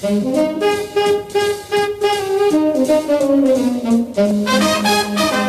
Thank 0.00 0.24
you. 5.34 5.39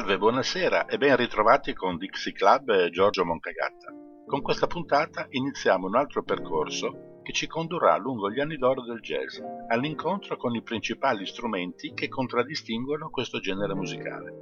Salve, 0.00 0.16
buonasera 0.16 0.86
e 0.86 0.96
ben 0.96 1.14
ritrovati 1.14 1.74
con 1.74 1.98
Dixie 1.98 2.32
Club 2.32 2.70
e 2.70 2.88
Giorgio 2.88 3.22
Moncagatta. 3.22 3.92
Con 4.24 4.40
questa 4.40 4.66
puntata 4.66 5.26
iniziamo 5.28 5.86
un 5.86 5.94
altro 5.94 6.22
percorso 6.22 7.20
che 7.22 7.34
ci 7.34 7.46
condurrà 7.46 7.98
lungo 7.98 8.30
gli 8.30 8.40
anni 8.40 8.56
d'oro 8.56 8.82
del 8.82 9.00
jazz, 9.00 9.38
all'incontro 9.68 10.38
con 10.38 10.54
i 10.54 10.62
principali 10.62 11.26
strumenti 11.26 11.92
che 11.92 12.08
contraddistinguono 12.08 13.10
questo 13.10 13.40
genere 13.40 13.74
musicale. 13.74 14.32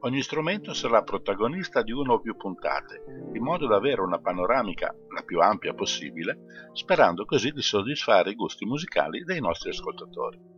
Ogni 0.00 0.20
strumento 0.20 0.74
sarà 0.74 1.02
protagonista 1.02 1.80
di 1.80 1.92
una 1.92 2.12
o 2.12 2.20
più 2.20 2.36
puntate, 2.36 3.02
in 3.32 3.42
modo 3.42 3.66
da 3.66 3.76
avere 3.76 4.02
una 4.02 4.18
panoramica 4.18 4.94
la 5.08 5.22
più 5.22 5.40
ampia 5.40 5.72
possibile, 5.72 6.68
sperando 6.74 7.24
così 7.24 7.50
di 7.50 7.62
soddisfare 7.62 8.32
i 8.32 8.34
gusti 8.34 8.66
musicali 8.66 9.24
dei 9.24 9.40
nostri 9.40 9.70
ascoltatori. 9.70 10.55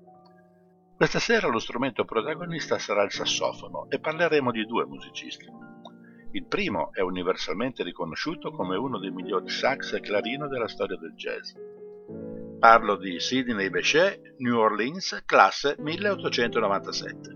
Questa 0.98 1.20
sera 1.20 1.46
lo 1.46 1.60
strumento 1.60 2.04
protagonista 2.04 2.76
sarà 2.76 3.04
il 3.04 3.12
sassofono 3.12 3.86
e 3.88 4.00
parleremo 4.00 4.50
di 4.50 4.66
due 4.66 4.84
musicisti. 4.84 5.46
Il 6.32 6.46
primo 6.46 6.92
è 6.92 7.02
universalmente 7.02 7.84
riconosciuto 7.84 8.50
come 8.50 8.76
uno 8.76 8.98
dei 8.98 9.12
migliori 9.12 9.48
sax 9.48 9.92
e 9.92 10.00
clarino 10.00 10.48
della 10.48 10.66
storia 10.66 10.96
del 10.96 11.14
jazz. 11.14 11.52
Parlo 12.58 12.96
di 12.96 13.20
Sidney 13.20 13.70
Bechet, 13.70 14.34
New 14.38 14.58
Orleans, 14.58 15.22
classe 15.24 15.76
1897. 15.78 17.34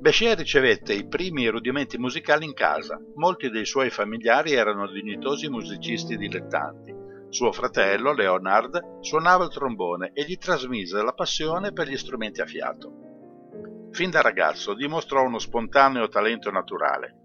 Bechet 0.00 0.36
ricevette 0.36 0.92
i 0.92 1.06
primi 1.06 1.46
rudimenti 1.46 1.98
musicali 1.98 2.46
in 2.46 2.54
casa. 2.54 3.00
Molti 3.14 3.48
dei 3.50 3.64
suoi 3.64 3.90
familiari 3.90 4.54
erano 4.54 4.90
dignitosi 4.90 5.48
musicisti 5.48 6.16
dilettanti 6.16 6.99
suo 7.30 7.52
fratello, 7.52 8.12
Leonard, 8.12 8.98
suonava 9.00 9.44
il 9.44 9.50
trombone 9.50 10.10
e 10.12 10.24
gli 10.24 10.36
trasmise 10.36 11.02
la 11.02 11.12
passione 11.12 11.72
per 11.72 11.88
gli 11.88 11.96
strumenti 11.96 12.40
a 12.40 12.46
fiato. 12.46 13.88
Fin 13.92 14.10
da 14.10 14.20
ragazzo 14.20 14.74
dimostrò 14.74 15.22
uno 15.24 15.38
spontaneo 15.38 16.08
talento 16.08 16.50
naturale. 16.50 17.16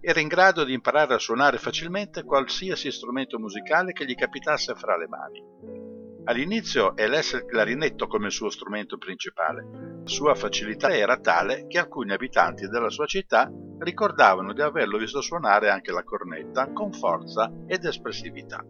Era 0.00 0.20
in 0.20 0.28
grado 0.28 0.64
di 0.64 0.74
imparare 0.74 1.14
a 1.14 1.18
suonare 1.18 1.56
facilmente 1.56 2.24
qualsiasi 2.24 2.90
strumento 2.90 3.38
musicale 3.38 3.92
che 3.92 4.04
gli 4.04 4.14
capitasse 4.14 4.74
fra 4.74 4.98
le 4.98 5.08
mani. 5.08 5.42
All'inizio 6.24 6.94
elesse 6.96 7.36
il 7.36 7.44
clarinetto 7.46 8.06
come 8.06 8.30
suo 8.30 8.50
strumento 8.50 8.98
principale. 8.98 10.00
La 10.02 10.08
sua 10.08 10.34
facilità 10.34 10.94
era 10.94 11.18
tale 11.18 11.66
che 11.66 11.78
alcuni 11.78 12.12
abitanti 12.12 12.68
della 12.68 12.90
sua 12.90 13.06
città 13.06 13.50
ricordavano 13.78 14.52
di 14.52 14.60
averlo 14.60 14.98
visto 14.98 15.22
suonare 15.22 15.70
anche 15.70 15.90
la 15.90 16.02
cornetta 16.02 16.70
con 16.72 16.92
forza 16.92 17.50
ed 17.66 17.84
espressività. 17.84 18.62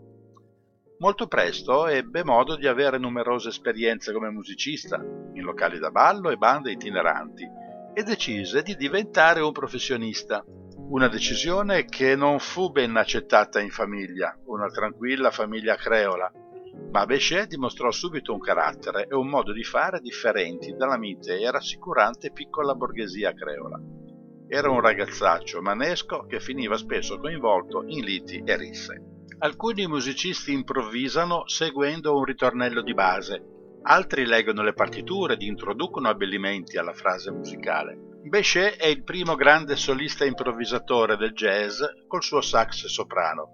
Molto 1.04 1.26
presto 1.26 1.86
ebbe 1.86 2.24
modo 2.24 2.56
di 2.56 2.66
avere 2.66 2.96
numerose 2.96 3.50
esperienze 3.50 4.10
come 4.10 4.30
musicista, 4.30 4.96
in 5.34 5.42
locali 5.42 5.78
da 5.78 5.90
ballo 5.90 6.30
e 6.30 6.38
bande 6.38 6.72
itineranti, 6.72 7.46
e 7.92 8.02
decise 8.02 8.62
di 8.62 8.74
diventare 8.74 9.42
un 9.42 9.52
professionista. 9.52 10.42
Una 10.88 11.08
decisione 11.08 11.84
che 11.84 12.16
non 12.16 12.38
fu 12.38 12.70
ben 12.70 12.96
accettata 12.96 13.60
in 13.60 13.68
famiglia, 13.68 14.34
una 14.46 14.70
tranquilla 14.70 15.30
famiglia 15.30 15.76
creola, 15.76 16.32
ma 16.90 17.04
Bechet 17.04 17.48
dimostrò 17.48 17.90
subito 17.90 18.32
un 18.32 18.40
carattere 18.40 19.06
e 19.06 19.14
un 19.14 19.28
modo 19.28 19.52
di 19.52 19.62
fare 19.62 20.00
differenti 20.00 20.74
dalla 20.74 20.96
mite 20.96 21.38
e 21.38 21.50
rassicurante 21.50 22.32
piccola 22.32 22.74
borghesia 22.74 23.34
creola. 23.34 23.78
Era 24.48 24.70
un 24.70 24.80
ragazzaccio 24.80 25.60
manesco 25.60 26.24
che 26.24 26.40
finiva 26.40 26.78
spesso 26.78 27.18
coinvolto 27.18 27.82
in 27.88 28.02
liti 28.02 28.40
e 28.42 28.56
risse. 28.56 29.13
Alcuni 29.38 29.86
musicisti 29.86 30.52
improvvisano 30.52 31.46
seguendo 31.48 32.16
un 32.16 32.24
ritornello 32.24 32.82
di 32.82 32.94
base, 32.94 33.42
altri 33.82 34.24
leggono 34.26 34.62
le 34.62 34.72
partiture 34.72 35.34
ed 35.34 35.42
introducono 35.42 36.08
abbellimenti 36.08 36.78
alla 36.78 36.94
frase 36.94 37.30
musicale. 37.30 37.98
Bechet 38.22 38.76
è 38.76 38.86
il 38.86 39.02
primo 39.02 39.34
grande 39.34 39.76
solista 39.76 40.24
improvvisatore 40.24 41.16
del 41.16 41.32
jazz 41.32 41.82
col 42.06 42.22
suo 42.22 42.40
sax 42.40 42.86
soprano. 42.86 43.48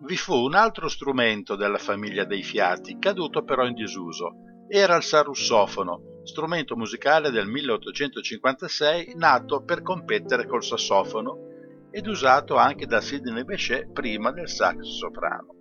Vi 0.00 0.16
fu 0.16 0.34
un 0.34 0.54
altro 0.54 0.88
strumento 0.88 1.56
della 1.56 1.78
famiglia 1.78 2.24
dei 2.24 2.42
fiati, 2.42 2.98
caduto 2.98 3.42
però 3.42 3.66
in 3.66 3.74
disuso. 3.74 4.64
Era 4.68 4.96
il 4.96 5.02
sarussofono, 5.02 6.20
strumento 6.24 6.76
musicale 6.76 7.30
del 7.30 7.46
1856 7.46 9.14
nato 9.16 9.62
per 9.64 9.82
competere 9.82 10.46
col 10.46 10.64
sassofono 10.64 11.55
ed 11.96 12.06
usato 12.08 12.56
anche 12.56 12.84
da 12.84 13.00
Sidney 13.00 13.42
Bechet 13.42 13.90
prima 13.90 14.30
del 14.30 14.50
sax 14.50 14.80
soprano. 14.80 15.54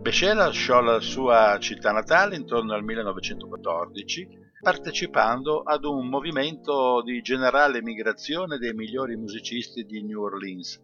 Bechet 0.00 0.34
lasciò 0.34 0.80
la 0.80 0.98
sua 0.98 1.56
città 1.60 1.92
natale 1.92 2.34
intorno 2.34 2.74
al 2.74 2.82
1914 2.82 4.28
partecipando 4.60 5.60
ad 5.60 5.84
un 5.84 6.08
movimento 6.08 7.00
di 7.04 7.20
generale 7.20 7.80
migrazione 7.80 8.58
dei 8.58 8.72
migliori 8.72 9.14
musicisti 9.14 9.84
di 9.84 10.02
New 10.02 10.20
Orleans 10.20 10.82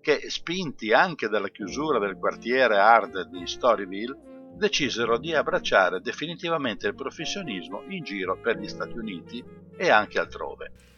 che, 0.00 0.30
spinti 0.30 0.92
anche 0.92 1.26
dalla 1.26 1.48
chiusura 1.48 1.98
del 1.98 2.18
quartiere 2.18 2.78
hard 2.78 3.30
di 3.30 3.44
Storyville, 3.48 4.52
decisero 4.54 5.18
di 5.18 5.34
abbracciare 5.34 6.00
definitivamente 6.00 6.86
il 6.86 6.94
professionismo 6.94 7.82
in 7.88 8.04
giro 8.04 8.38
per 8.40 8.58
gli 8.58 8.68
Stati 8.68 8.96
Uniti 8.96 9.42
e 9.76 9.90
anche 9.90 10.20
altrove. 10.20 10.91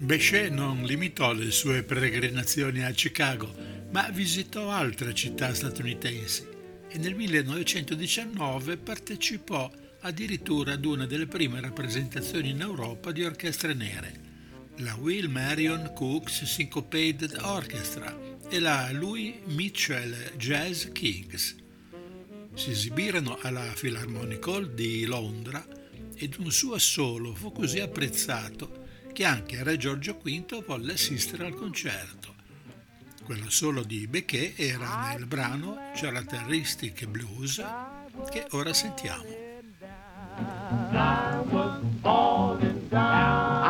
Bechet 0.00 0.52
non 0.52 0.84
limitò 0.84 1.32
le 1.32 1.50
sue 1.50 1.82
peregrinazioni 1.82 2.84
a 2.84 2.90
Chicago, 2.92 3.52
ma 3.90 4.08
visitò 4.10 4.70
altre 4.70 5.12
città 5.12 5.52
statunitensi 5.52 6.46
e 6.88 6.98
nel 6.98 7.16
1919 7.16 8.76
partecipò 8.76 9.68
addirittura 10.02 10.74
ad 10.74 10.84
una 10.84 11.04
delle 11.04 11.26
prime 11.26 11.60
rappresentazioni 11.60 12.50
in 12.50 12.60
Europa 12.60 13.10
di 13.10 13.24
orchestre 13.24 13.74
nere, 13.74 14.20
la 14.76 14.94
Will 14.94 15.28
Marion 15.28 15.90
Cooks 15.96 16.44
Syncopated 16.44 17.36
Orchestra 17.42 18.16
e 18.48 18.60
la 18.60 18.92
Louis 18.92 19.34
Mitchell 19.46 20.14
Jazz 20.36 20.86
Kings. 20.92 21.56
Si 22.54 22.70
esibirono 22.70 23.36
alla 23.42 23.72
Philharmonic 23.74 24.46
Hall 24.46 24.74
di 24.74 25.04
Londra 25.06 25.66
ed 26.14 26.36
un 26.38 26.52
suo 26.52 26.74
assolo 26.74 27.34
fu 27.34 27.50
così 27.50 27.80
apprezzato 27.80 28.86
che 29.12 29.24
anche 29.24 29.62
Re 29.62 29.76
Giorgio 29.76 30.18
V 30.22 30.64
volle 30.64 30.92
assistere 30.92 31.46
al 31.46 31.54
concerto. 31.54 32.34
Quello 33.24 33.50
solo 33.50 33.82
di 33.82 34.06
Bechet 34.06 34.58
era 34.58 35.12
nel 35.12 35.26
brano 35.26 35.76
Characteristic 35.94 37.06
Blues 37.06 37.62
che 38.30 38.46
ora 38.50 38.72
sentiamo. 38.72 39.46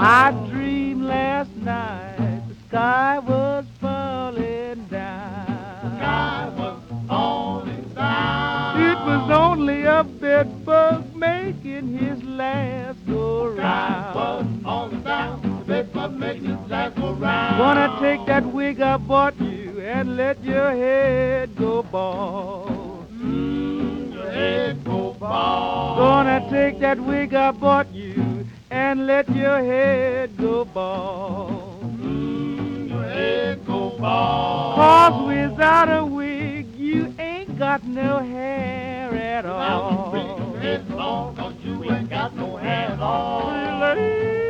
I 0.00 0.32
dreamed 0.48 1.02
last 1.02 1.50
night 1.56 2.42
the 2.46 2.54
sky 2.68 3.18
was 3.18 3.64
falling 3.80 4.86
down. 4.88 5.96
Sky 5.96 6.50
was 6.56 6.78
falling 7.08 7.94
down. 7.94 8.80
It 8.80 8.98
was 8.98 9.30
only 9.30 9.82
a 9.82 10.04
bedbug 10.04 11.14
making 11.16 11.98
his 11.98 12.22
last 12.22 13.04
go 13.06 13.48
round. 13.48 14.47
Gonna 17.58 17.98
take 18.00 18.24
that 18.26 18.46
wig 18.46 18.80
I 18.80 18.96
bought 18.98 19.40
you 19.40 19.80
and 19.80 20.16
let 20.16 20.42
your 20.44 20.70
head 20.70 21.56
go 21.56 21.82
bald. 21.82 23.10
Mm, 23.10 24.12
your 24.14 24.30
head 24.30 24.84
go 24.84 25.14
bald. 25.18 25.98
Gonna 25.98 26.48
take 26.50 26.78
that 26.78 27.00
wig 27.00 27.34
I 27.34 27.50
bought 27.50 27.92
you 27.92 28.46
and 28.70 29.08
let 29.08 29.28
your 29.34 29.58
head 29.58 30.36
go 30.36 30.64
bald. 30.64 31.82
Mm, 32.00 32.90
your 32.90 33.02
head 33.02 33.66
go 33.66 33.98
bald. 33.98 34.76
Cause 34.76 35.26
without 35.26 35.88
a 35.88 36.04
wig 36.06 36.66
you 36.76 37.12
ain't 37.18 37.58
got 37.58 37.82
no 37.84 38.20
hair 38.20 39.12
at 39.14 39.46
all. 39.46 40.12
Now 40.12 40.38
you 40.38 40.52
your 40.52 40.60
head 40.60 40.90
long 40.90 41.34
cause 41.34 41.54
you 41.64 41.90
ain't 41.90 42.08
got 42.08 42.36
no 42.36 42.56
hair 42.56 42.90
at 42.92 43.00
all. 43.00 44.47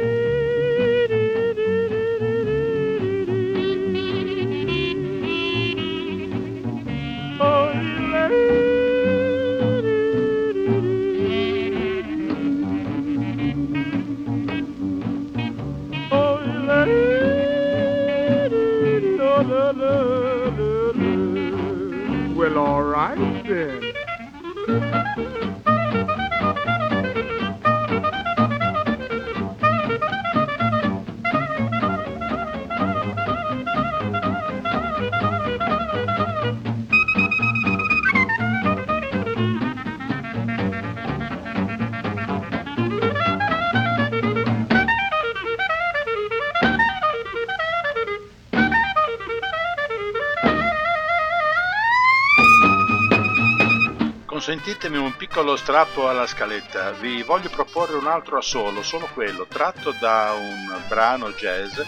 Consentitemi 54.48 54.96
un 54.96 55.14
piccolo 55.14 55.56
strappo 55.56 56.08
alla 56.08 56.26
scaletta, 56.26 56.92
vi 56.92 57.22
voglio 57.22 57.50
proporre 57.50 57.96
un 57.98 58.06
altro 58.06 58.38
assolo, 58.38 58.82
solo 58.82 59.06
quello, 59.12 59.44
tratto 59.46 59.92
da 60.00 60.32
un 60.32 60.84
brano 60.88 61.32
jazz 61.32 61.78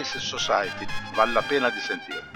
Ice 0.00 0.18
Society, 0.18 0.86
vale 1.14 1.32
la 1.32 1.42
pena 1.42 1.68
di 1.68 1.78
sentire. 1.78 2.35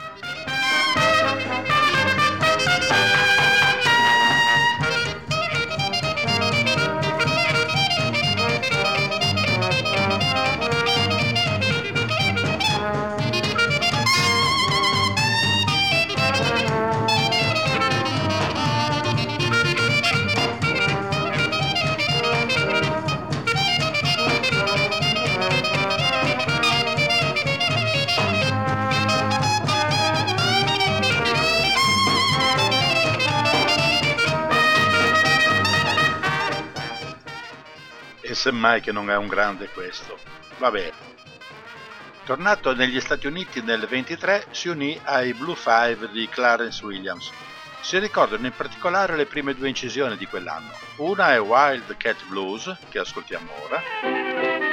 Semmai 38.51 38.81
che 38.81 38.91
non 38.91 39.11
è 39.11 39.17
un 39.17 39.29
grande 39.29 39.69
questo. 39.69 40.19
Vabbè. 40.59 40.93
Tornato 42.25 42.75
negli 42.75 43.01
Stati 43.01 43.29
Uniti 43.29 43.63
nel 43.63 43.87
23, 43.87 44.47
si 44.51 44.69
unì 44.69 45.01
ai 45.05 45.33
Blue 45.35 45.55
Five 45.55 46.11
di 46.11 46.29
Clarence 46.29 46.85
Williams. 46.85 47.31
Si 47.81 47.99
ricordano 47.99 48.47
in 48.47 48.53
particolare 48.55 49.17
le 49.17 49.27
prime 49.27 49.55
due 49.55 49.69
incisioni 49.69 50.17
di 50.17 50.27
quell'anno. 50.27 50.71
Una 50.97 51.33
è 51.33 51.41
Wild 51.41 51.97
Cat 51.97 52.25
Blues, 52.27 52.77
che 52.89 52.99
ascoltiamo 52.99 53.51
ora. 53.63 54.70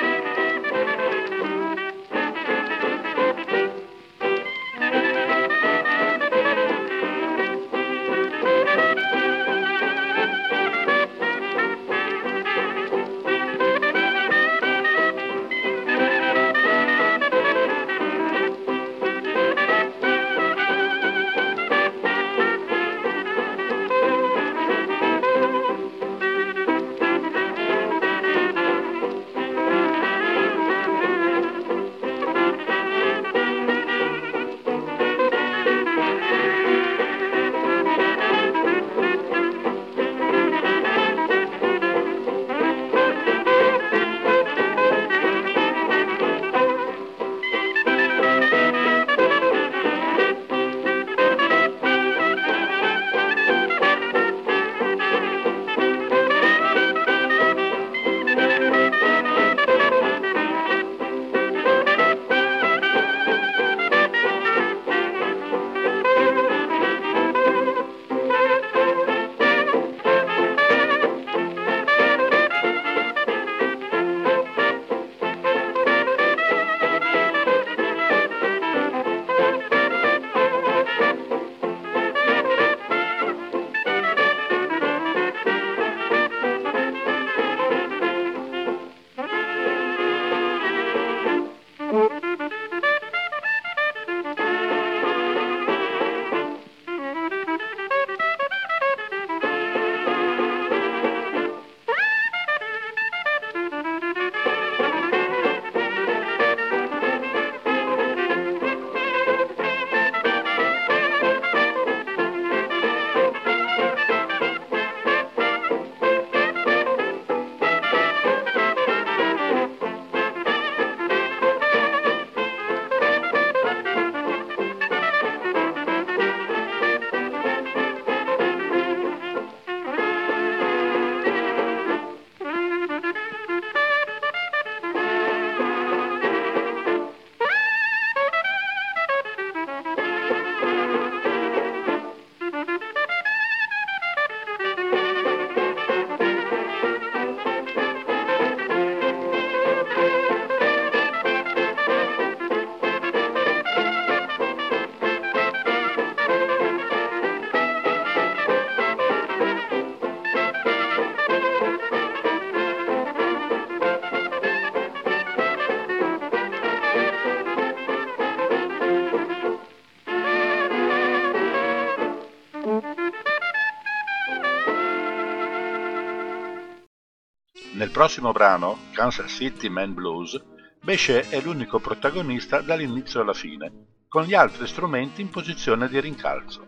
Prossimo 177.98 178.32
brano, 178.32 178.78
Kansas 178.92 179.32
City 179.32 179.70
Man 179.70 179.96
Blues, 179.96 180.40
Bechet 180.84 181.30
è 181.30 181.42
l'unico 181.42 181.80
protagonista 181.80 182.62
dall'inizio 182.62 183.22
alla 183.22 183.34
fine, 183.34 183.72
con 184.08 184.22
gli 184.22 184.36
altri 184.36 184.68
strumenti 184.68 185.22
in 185.22 185.32
posizione 185.32 185.88
di 185.90 186.00
rincalzo. 186.00 186.67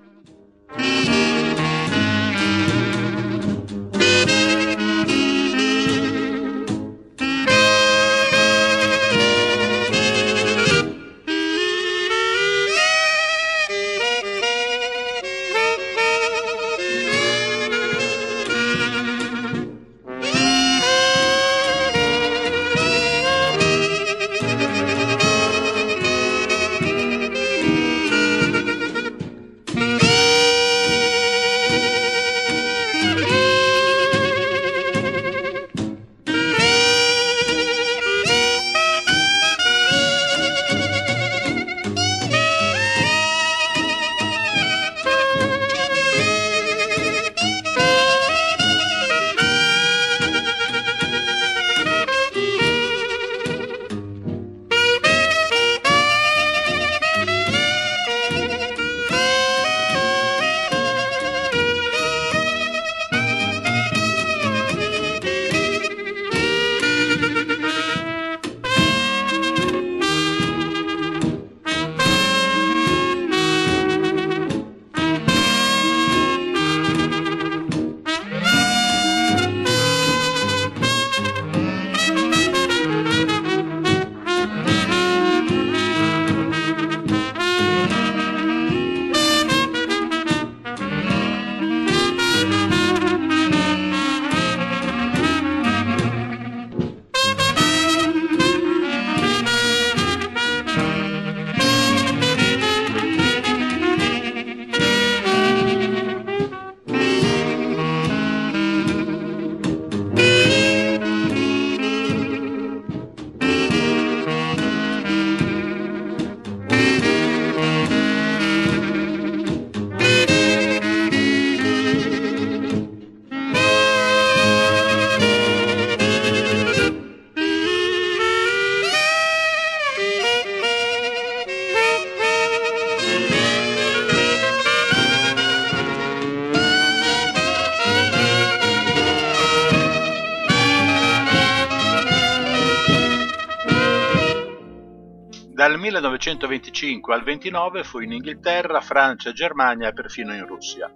1925 146.30 147.14
al 147.16 147.24
29 147.24 147.84
fu 147.84 148.02
in 148.02 148.12
Inghilterra, 148.12 148.82
Francia, 148.82 149.32
Germania 149.32 149.88
e 149.88 149.94
perfino 149.94 150.34
in 150.36 150.46
Russia. 150.46 150.94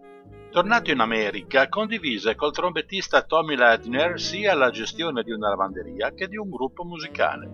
Tornato 0.51 0.91
in 0.91 0.99
America, 0.99 1.67
condivise 1.69 2.35
col 2.35 2.53
trombettista 2.53 3.23
Tommy 3.23 3.55
Ladner 3.55 4.21
sia 4.21 4.53
la 4.53 4.69
gestione 4.69 5.23
di 5.23 5.31
una 5.31 5.49
lavanderia 5.49 6.13
che 6.13 6.27
di 6.27 6.37
un 6.37 6.51
gruppo 6.51 6.83
musicale, 6.83 7.49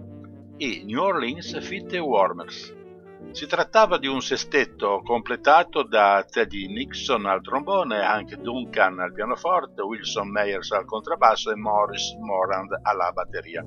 i 0.57 0.83
New 0.83 1.01
Orleans 1.01 1.57
Fit 1.62 1.93
Warmers. 1.93 2.75
Si 3.31 3.48
trattava 3.48 3.98
di 3.98 4.07
un 4.07 4.21
sestetto 4.21 5.01
completato 5.01 5.83
da 5.83 6.25
Teddy 6.29 6.67
Nixon 6.67 7.25
al 7.27 7.41
trombone, 7.41 8.03
anche 8.03 8.36
Duncan 8.36 9.00
al 9.00 9.13
pianoforte, 9.13 9.81
Wilson 9.81 10.29
Meyers 10.29 10.71
al 10.71 10.86
contrabbasso 10.86 11.51
e 11.51 11.55
Morris 11.55 12.13
Morand 12.19 12.77
alla 12.81 13.12
batteria. 13.12 13.63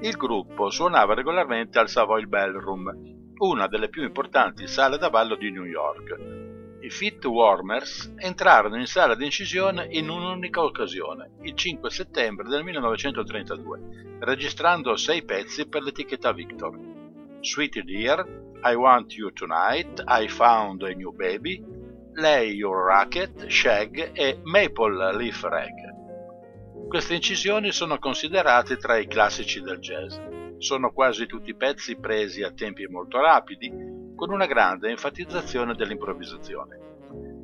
Il 0.00 0.16
gruppo 0.16 0.70
suonava 0.70 1.14
regolarmente 1.14 1.78
al 1.78 1.88
Savoy 1.88 2.26
Ballroom, 2.26 3.20
una 3.42 3.66
delle 3.66 3.88
più 3.88 4.02
importanti 4.02 4.68
sale 4.68 4.98
da 4.98 5.10
ballo 5.10 5.34
di 5.34 5.50
New 5.50 5.64
York. 5.64 6.16
I 6.80 6.90
Fit 6.90 7.24
Warmers 7.24 8.14
entrarono 8.16 8.76
in 8.76 8.86
sala 8.86 9.14
di 9.14 9.24
incisione 9.24 9.86
in 9.90 10.08
un'unica 10.08 10.62
occasione, 10.62 11.32
il 11.42 11.54
5 11.54 11.90
settembre 11.90 12.48
del 12.48 12.62
1932, 12.62 14.16
registrando 14.20 14.94
sei 14.96 15.24
pezzi 15.24 15.66
per 15.66 15.82
l'etichetta 15.82 16.32
Victor. 16.32 16.78
Sweetie 17.40 17.82
Dear, 17.82 18.24
I 18.62 18.74
Want 18.74 19.12
You 19.14 19.32
Tonight, 19.32 20.04
I 20.06 20.28
Found 20.28 20.82
a 20.82 20.90
New 20.90 21.12
Baby, 21.12 21.64
Lay 22.14 22.52
Your 22.52 22.86
Racket, 22.86 23.48
Shag 23.48 24.12
e 24.12 24.38
Maple 24.44 25.16
Leaf 25.16 25.42
Rag. 25.42 26.86
Queste 26.86 27.14
incisioni 27.14 27.72
sono 27.72 27.98
considerate 27.98 28.76
tra 28.76 28.96
i 28.98 29.08
classici 29.08 29.60
del 29.60 29.78
jazz. 29.78 30.16
Sono 30.62 30.92
quasi 30.92 31.26
tutti 31.26 31.56
pezzi 31.56 31.96
presi 31.96 32.44
a 32.44 32.52
tempi 32.52 32.86
molto 32.86 33.20
rapidi, 33.20 33.68
con 34.14 34.30
una 34.30 34.46
grande 34.46 34.90
enfatizzazione 34.90 35.74
dell'improvvisazione. 35.74 36.78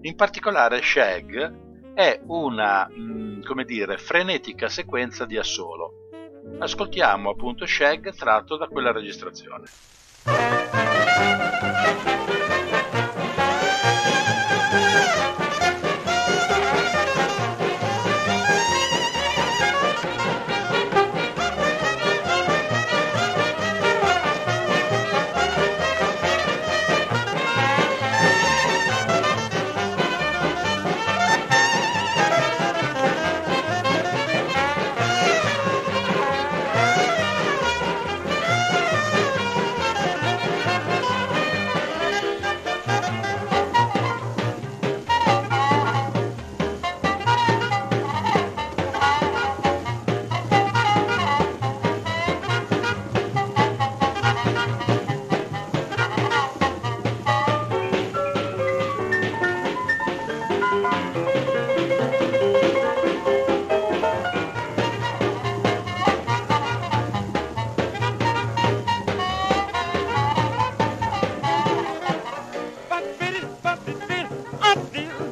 In 0.02 0.14
particolare 0.14 0.80
Shag 0.80 1.94
è 1.94 2.20
una, 2.26 2.88
mm, 2.88 3.42
come 3.42 3.64
dire, 3.64 3.98
frenetica 3.98 4.68
sequenza 4.68 5.24
di 5.24 5.36
assolo. 5.36 6.08
Ascoltiamo 6.60 7.30
appunto 7.30 7.66
Shag 7.66 8.14
tratto 8.14 8.56
da 8.56 8.68
quella 8.68 8.92
registrazione. 8.92 9.64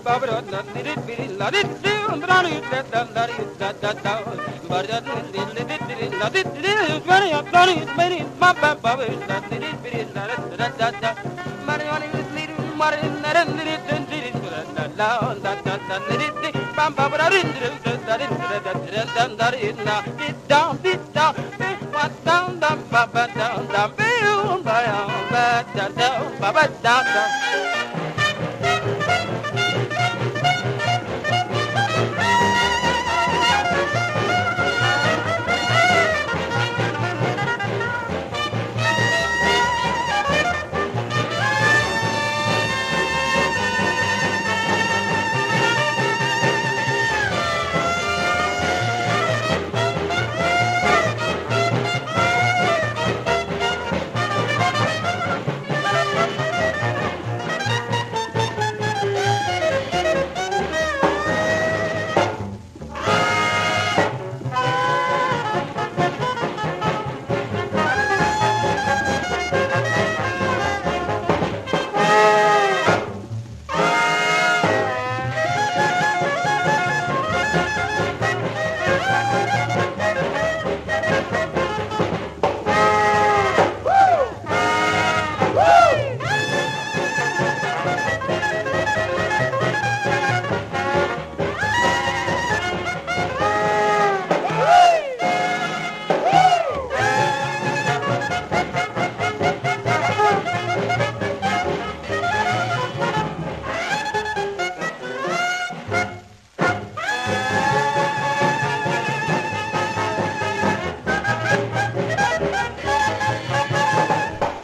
Ba 0.07 0.21
ba 0.21 0.27
da 26.83 27.03
da 27.03 27.76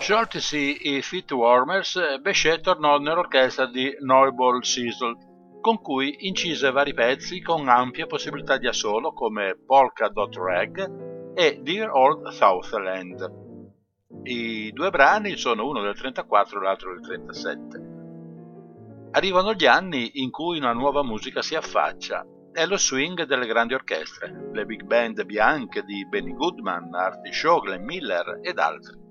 Scioltisi 0.02 0.96
i 0.96 1.00
Fit 1.00 1.30
Warmers, 1.30 2.18
Bechet 2.20 2.62
tornò 2.62 2.98
nell'orchestra 2.98 3.66
di 3.66 3.96
Neuball 4.00 4.60
Cecil, 4.60 5.16
con 5.60 5.80
cui 5.80 6.26
incise 6.26 6.72
vari 6.72 6.92
pezzi 6.92 7.40
con 7.40 7.68
ampie 7.68 8.08
possibilità 8.08 8.56
di 8.56 8.66
assolo 8.66 9.12
come 9.12 9.56
Polka 9.64 10.08
Dot 10.08 10.34
Rag 10.34 11.34
e 11.36 11.60
Dear 11.62 11.90
Old 11.90 12.26
Southland. 12.30 13.32
I 14.24 14.72
due 14.72 14.90
brani 14.90 15.36
sono 15.36 15.68
uno 15.68 15.80
del 15.80 15.94
34 15.94 16.58
e 16.58 16.62
l'altro 16.64 16.94
del 16.94 17.04
37. 17.04 19.10
Arrivano 19.12 19.52
gli 19.52 19.66
anni 19.66 20.20
in 20.20 20.32
cui 20.32 20.58
una 20.58 20.72
nuova 20.72 21.04
musica 21.04 21.42
si 21.42 21.54
affaccia. 21.54 22.26
È 22.50 22.66
lo 22.66 22.76
swing 22.76 23.22
delle 23.22 23.46
grandi 23.46 23.74
orchestre, 23.74 24.50
le 24.52 24.64
big 24.64 24.82
band 24.82 25.24
bianche 25.24 25.84
di 25.84 26.04
Benny 26.08 26.34
Goodman, 26.34 26.92
Artie 26.92 27.32
Shaw, 27.32 27.62
Miller 27.78 28.40
ed 28.42 28.58
altri 28.58 29.01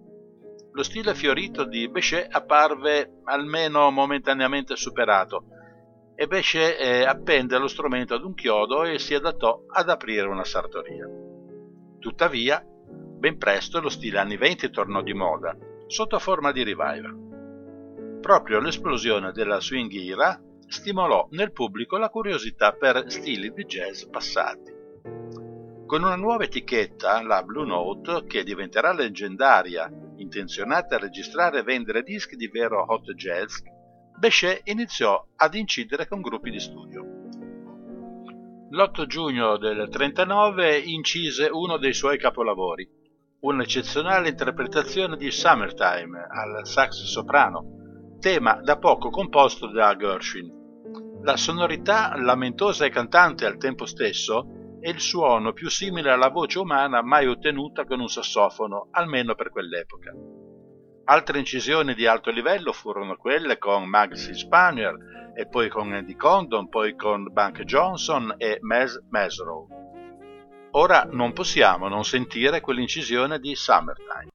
lo 0.73 0.83
stile 0.83 1.13
fiorito 1.13 1.65
di 1.65 1.89
Bechet 1.89 2.27
apparve 2.33 3.22
almeno 3.25 3.91
momentaneamente 3.91 4.75
superato 4.75 5.46
e 6.15 6.27
Bechet 6.27 6.79
eh, 6.79 7.03
appende 7.03 7.57
lo 7.57 7.67
strumento 7.67 8.13
ad 8.13 8.24
un 8.24 8.33
chiodo 8.33 8.83
e 8.83 9.00
si 9.00 9.13
adattò 9.13 9.63
ad 9.67 9.89
aprire 9.89 10.27
una 10.27 10.46
sartoria. 10.46 11.07
Tuttavia, 12.00 12.63
ben 12.63 13.37
presto 13.37 13.81
lo 13.81 13.89
stile 13.89 14.19
anni 14.19 14.37
20 14.37 14.69
tornò 14.69 15.01
di 15.01 15.13
moda, 15.13 15.57
sotto 15.87 16.19
forma 16.19 16.51
di 16.51 16.63
revival. 16.63 18.19
Proprio 18.22 18.59
l'esplosione 18.59 19.31
della 19.31 19.59
swing 19.59 19.91
era 19.93 20.39
stimolò 20.67 21.27
nel 21.31 21.51
pubblico 21.51 21.98
la 21.98 22.09
curiosità 22.09 22.72
per 22.72 23.05
stili 23.07 23.51
di 23.51 23.65
jazz 23.65 24.03
passati. 24.03 24.72
Con 25.85 26.03
una 26.03 26.15
nuova 26.15 26.46
etichetta, 26.46 27.22
la 27.24 27.43
Blue 27.43 27.65
Note, 27.65 28.25
che 28.25 28.43
diventerà 28.43 28.93
leggendaria, 28.93 29.91
intenzionata 30.22 30.96
a 30.96 31.00
registrare 31.00 31.60
e 31.60 31.64
vendere 31.64 32.03
dischi 32.03 32.36
di 32.36 32.48
vero 32.48 32.86
hot 32.88 33.14
jazz, 33.14 33.57
Bechet 34.18 34.62
iniziò 34.66 35.25
ad 35.36 35.55
incidere 35.55 36.07
con 36.07 36.22
gruppi 36.22 36.51
di 36.51 36.60
studio. 36.60 37.03
L'8 38.70 39.05
giugno 39.05 39.57
del 39.57 39.90
39 39.90 40.77
incise 40.77 41.50
uno 41.51 41.77
dei 41.77 41.94
suoi 41.94 42.18
capolavori, 42.18 42.88
un'eccezionale 43.42 44.29
interpretazione 44.29 45.18
di 45.18 45.31
Summertime 45.31 46.25
al 46.29 46.66
sax 46.66 47.03
soprano, 47.03 48.16
tema 48.20 48.62
da 48.62 48.77
poco 48.77 49.10
composto 49.10 49.68
da 49.68 49.96
Gershwin. 49.96 50.60
La 51.24 51.36
sonorità 51.36 52.16
lamentosa 52.16 52.86
e 52.86 52.90
cantante 52.90 53.46
al 53.46 53.57
tempo 53.57 53.86
stesso 53.86 54.60
è 54.81 54.89
il 54.89 55.00
suono 55.00 55.53
più 55.53 55.70
simile 55.70 56.09
alla 56.09 56.29
voce 56.29 56.57
umana 56.57 57.03
mai 57.03 57.27
ottenuta 57.27 57.85
con 57.85 58.00
un 58.00 58.09
sassofono, 58.09 58.87
almeno 58.91 59.35
per 59.35 59.51
quell'epoca. 59.51 60.11
Altre 61.05 61.37
incisioni 61.37 61.94
di 61.94 62.07
alto 62.07 62.31
livello 62.31 62.74
furono 62.74 63.15
quelle 63.15 63.59
con 63.59 63.87
Maxi 63.87 64.33
Spanier 64.33 65.31
e 65.35 65.48
poi 65.48 65.70
con 65.70 65.94
Andy 65.94 66.15
Condon, 66.15 66.67
poi 66.67 66.96
con 66.96 67.31
Bank 67.31 67.61
Johnson 67.61 68.33
e 68.37 68.57
Mez 68.61 69.00
Mesrow. 69.09 69.67
Ora 70.72 71.07
non 71.11 71.33
possiamo 71.33 71.87
non 71.87 72.03
sentire 72.03 72.59
quell'incisione 72.59 73.39
di 73.39 73.55
Summertime. 73.55 74.31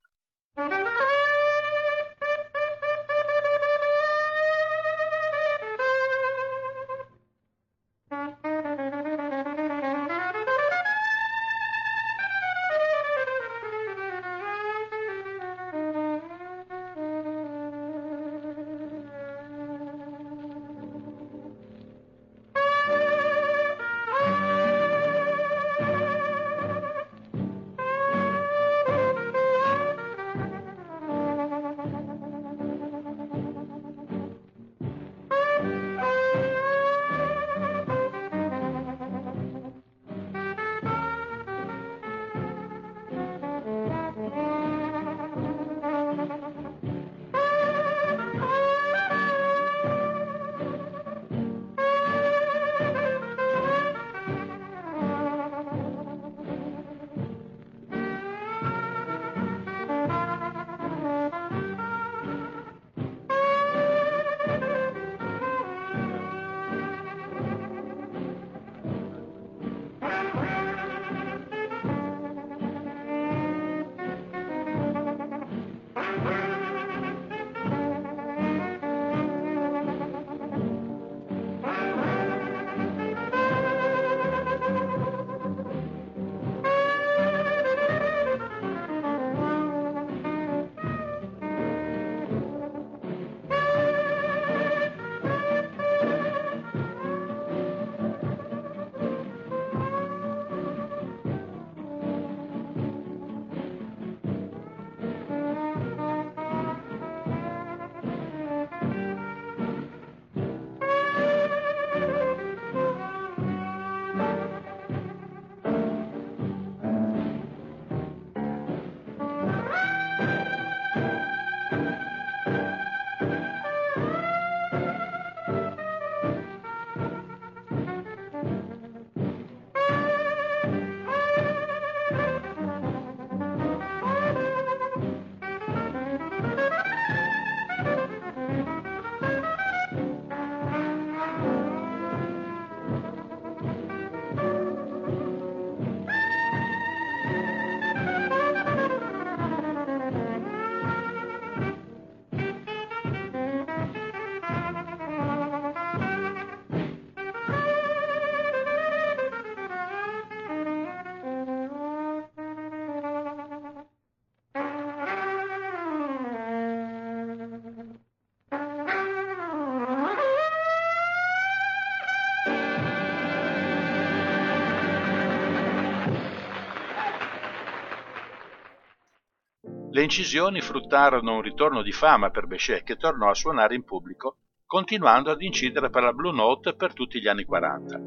Le 179.97 180.03
incisioni 180.03 180.61
fruttarono 180.61 181.37
un 181.37 181.41
ritorno 181.41 181.81
di 181.81 181.91
fama 181.91 182.29
per 182.29 182.47
Bechet 182.47 182.83
che 182.83 182.97
tornò 182.97 183.31
a 183.31 183.35
suonare 183.35 183.75
in 183.75 183.83
pubblico, 183.83 184.41
continuando 184.67 185.31
ad 185.31 185.41
incidere 185.41 185.89
per 185.89 186.03
la 186.03 186.13
Blue 186.13 186.35
Note 186.35 186.75
per 186.75 186.93
tutti 186.93 187.19
gli 187.19 187.27
anni 187.27 187.45
40. 187.45 187.99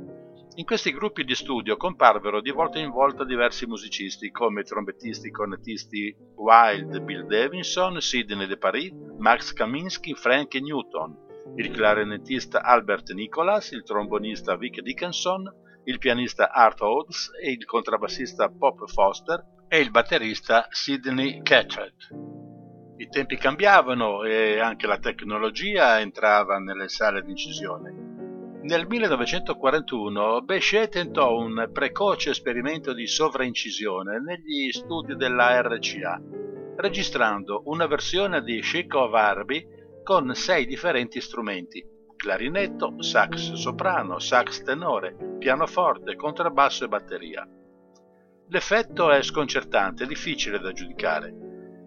In 0.53 0.65
questi 0.65 0.91
gruppi 0.91 1.23
di 1.23 1.33
studio 1.33 1.77
comparvero 1.77 2.41
di 2.41 2.51
volta 2.51 2.77
in 2.77 2.91
volta 2.91 3.25
diversi 3.25 3.65
musicisti 3.65 4.29
come 4.29 4.61
trombettisti 4.61 5.31
cornettisti 5.31 6.15
Wild 6.35 7.01
Bill 7.01 7.25
Davidson, 7.25 7.99
Sidney 7.99 8.45
De 8.45 8.57
Paris, 8.57 8.93
Max 9.17 9.51
Kaminsky, 9.53 10.13
Frank 10.13 10.53
Newton, 10.53 11.17
il 11.55 11.71
clarinettista 11.71 12.61
Albert 12.61 13.13
Nicholas, 13.13 13.71
il 13.71 13.81
trombonista 13.81 14.55
Vic 14.57 14.81
Dickinson, 14.81 15.43
il 15.85 15.97
pianista 15.97 16.51
Art 16.51 16.81
Oates 16.81 17.31
e 17.41 17.49
il 17.49 17.65
contrabbassista 17.65 18.47
Pop 18.47 18.87
Foster 18.87 19.43
e 19.71 19.79
il 19.79 19.91
batterista 19.91 20.67
Sidney 20.71 21.43
Catchett. 21.43 22.09
I 22.97 23.07
tempi 23.07 23.37
cambiavano 23.37 24.23
e 24.23 24.59
anche 24.59 24.87
la 24.87 24.97
tecnologia 24.97 25.99
entrava 25.99 26.57
nelle 26.57 26.89
sale 26.89 27.21
di 27.21 27.29
incisione. 27.29 28.07
Nel 28.63 28.87
1941 28.87 30.41
Bechet 30.41 30.89
tentò 30.89 31.37
un 31.37 31.69
precoce 31.71 32.31
esperimento 32.31 32.93
di 32.93 33.05
sovraincisione 33.05 34.19
negli 34.19 34.71
studi 34.71 35.15
della 35.15 35.61
RCA, 35.61 36.19
registrando 36.77 37.61
una 37.65 37.85
versione 37.85 38.41
di 38.41 38.59
Chic 38.61 38.91
of 38.95 39.13
Arby 39.13 39.65
con 40.03 40.33
sei 40.33 40.65
differenti 40.65 41.21
strumenti, 41.21 41.85
clarinetto, 42.15 43.01
sax 43.03 43.53
soprano, 43.53 44.17
sax 44.17 44.63
tenore, 44.63 45.15
pianoforte, 45.37 46.15
contrabbasso 46.15 46.85
e 46.85 46.87
batteria. 46.87 47.47
L'effetto 48.51 49.11
è 49.11 49.21
sconcertante 49.21 50.07
difficile 50.07 50.57
da 50.59 50.71
giudicare. 50.71 51.31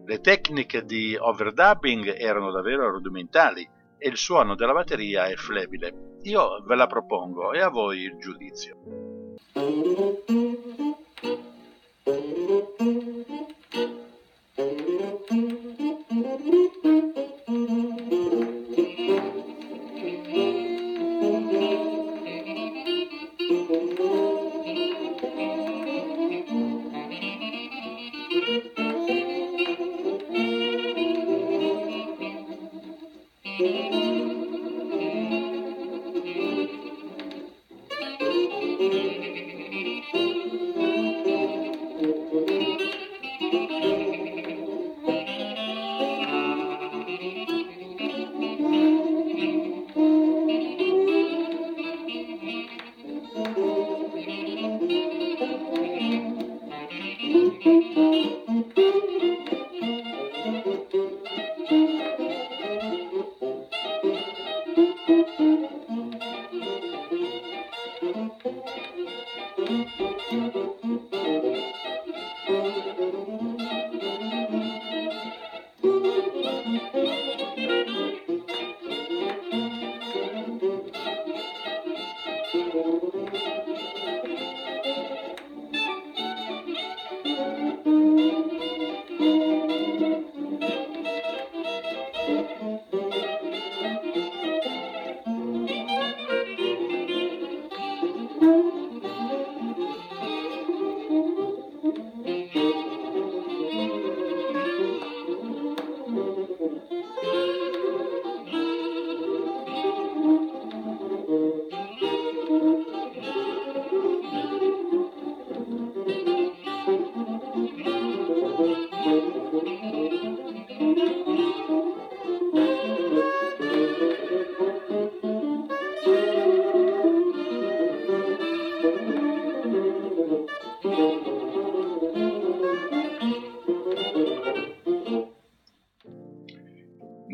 Le 0.05 0.21
tecniche 0.21 0.85
di 0.85 1.17
overdubbing 1.19 2.15
erano 2.17 2.53
davvero 2.53 2.89
rudimentali 2.89 3.69
e 3.99 4.09
il 4.09 4.17
suono 4.17 4.55
della 4.55 4.73
batteria 4.73 5.27
è 5.27 5.35
flebile. 5.35 6.19
Io 6.23 6.63
ve 6.65 6.77
la 6.77 6.87
propongo 6.87 7.53
e 7.53 7.61
a 7.61 7.69
voi 7.69 8.03
il 8.03 8.17
giudizio. 8.17 8.77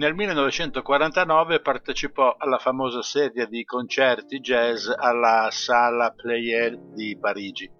Nel 0.09 0.16
1949 0.16 1.61
partecipò 1.61 2.35
alla 2.38 2.57
famosa 2.57 3.03
serie 3.03 3.47
di 3.47 3.62
concerti 3.64 4.40
jazz 4.40 4.88
alla 4.88 5.49
Sala 5.51 6.14
Pleyel 6.16 6.94
di 6.94 7.14
Parigi. 7.21 7.71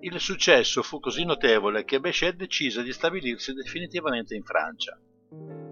Il 0.00 0.18
successo 0.18 0.82
fu 0.82 0.98
così 0.98 1.24
notevole 1.24 1.84
che 1.84 2.00
Bechet 2.00 2.34
decise 2.34 2.82
di 2.82 2.92
stabilirsi 2.92 3.52
definitivamente 3.52 4.34
in 4.34 4.42
Francia. 4.42 4.98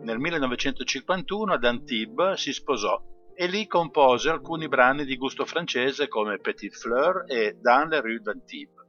Nel 0.02 0.20
1951 0.20 1.52
ad 1.52 1.64
Antibes 1.64 2.40
si 2.40 2.52
sposò 2.52 3.02
e 3.34 3.46
lì 3.48 3.66
compose 3.66 4.30
alcuni 4.30 4.68
brani 4.68 5.04
di 5.04 5.16
gusto 5.16 5.44
francese 5.44 6.06
come 6.06 6.38
Petite 6.38 6.76
Fleur 6.76 7.24
e 7.26 7.56
Dans 7.60 7.90
les 7.90 8.00
rues 8.00 8.22
d'Antibes. 8.22 8.81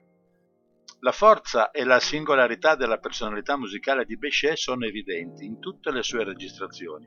La 1.04 1.12
forza 1.12 1.72
e 1.72 1.84
la 1.84 2.00
singolarità 2.00 2.76
della 2.76 2.98
personalità 2.98 3.58
musicale 3.58 4.06
di 4.06 4.16
Bechet 4.16 4.56
sono 4.56 4.86
evidenti 4.86 5.44
in 5.44 5.60
tutte 5.60 5.92
le 5.92 6.02
sue 6.02 6.24
registrazioni. 6.24 7.06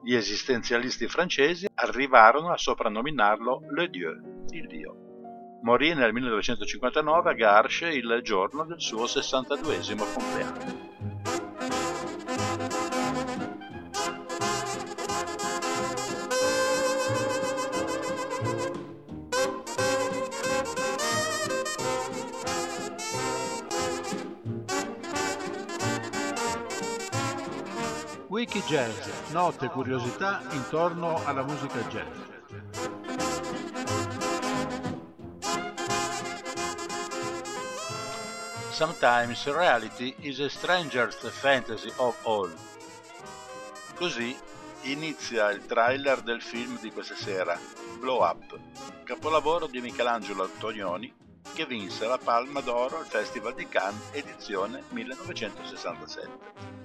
Gli 0.00 0.14
esistenzialisti 0.14 1.08
francesi 1.08 1.66
arrivarono 1.74 2.52
a 2.52 2.56
soprannominarlo 2.56 3.62
Le 3.74 3.88
Dieu, 3.88 4.44
il 4.50 4.66
Dio. 4.68 5.58
Morì 5.62 5.92
nel 5.92 6.12
1959 6.12 7.30
a 7.30 7.34
Garches 7.34 7.92
il 7.96 8.20
giorno 8.22 8.64
del 8.64 8.80
suo 8.80 9.08
62 9.08 9.80
compleanno. 10.14 11.29
Wiki 28.52 28.66
Jazz, 28.66 29.30
note 29.30 29.66
e 29.66 29.68
curiosità 29.68 30.42
intorno 30.50 31.24
alla 31.24 31.44
musica 31.44 31.78
jazz. 31.82 32.18
Sometimes 38.70 39.46
reality 39.46 40.16
is 40.18 40.40
a 40.40 40.48
stranger's 40.48 41.16
fantasy 41.30 41.92
of 41.98 42.16
all. 42.26 42.52
Così 43.94 44.36
inizia 44.82 45.52
il 45.52 45.64
trailer 45.66 46.20
del 46.20 46.42
film 46.42 46.76
di 46.80 46.90
questa 46.90 47.14
sera, 47.14 47.56
Blow 48.00 48.20
Up, 48.20 48.58
capolavoro 49.04 49.68
di 49.68 49.80
Michelangelo 49.80 50.42
Antonioni 50.42 51.14
che 51.54 51.66
vinse 51.66 52.04
la 52.08 52.18
Palma 52.18 52.60
d'Oro 52.62 52.98
al 52.98 53.06
Festival 53.06 53.54
di 53.54 53.68
Cannes 53.68 54.08
edizione 54.10 54.82
1967. 54.88 56.79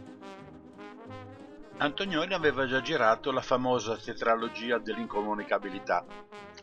Antonioni 1.77 2.33
aveva 2.33 2.65
già 2.65 2.79
girato 2.79 3.33
la 3.33 3.41
famosa 3.41 3.97
tetralogia 3.97 4.77
dell'incomunicabilità, 4.77 6.05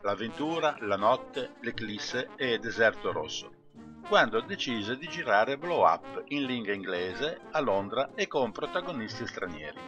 L'avventura, 0.01 0.77
La 0.81 0.97
notte, 0.97 1.57
L'eclisse 1.61 2.31
e 2.35 2.59
Deserto 2.59 3.13
rosso, 3.13 3.53
quando 4.09 4.41
decise 4.41 4.97
di 4.97 5.07
girare 5.09 5.59
Blow 5.59 5.85
Up 5.85 6.25
in 6.29 6.45
lingua 6.45 6.73
inglese 6.73 7.43
a 7.51 7.61
Londra 7.61 8.15
e 8.15 8.27
con 8.27 8.53
protagonisti 8.53 9.27
stranieri. 9.27 9.79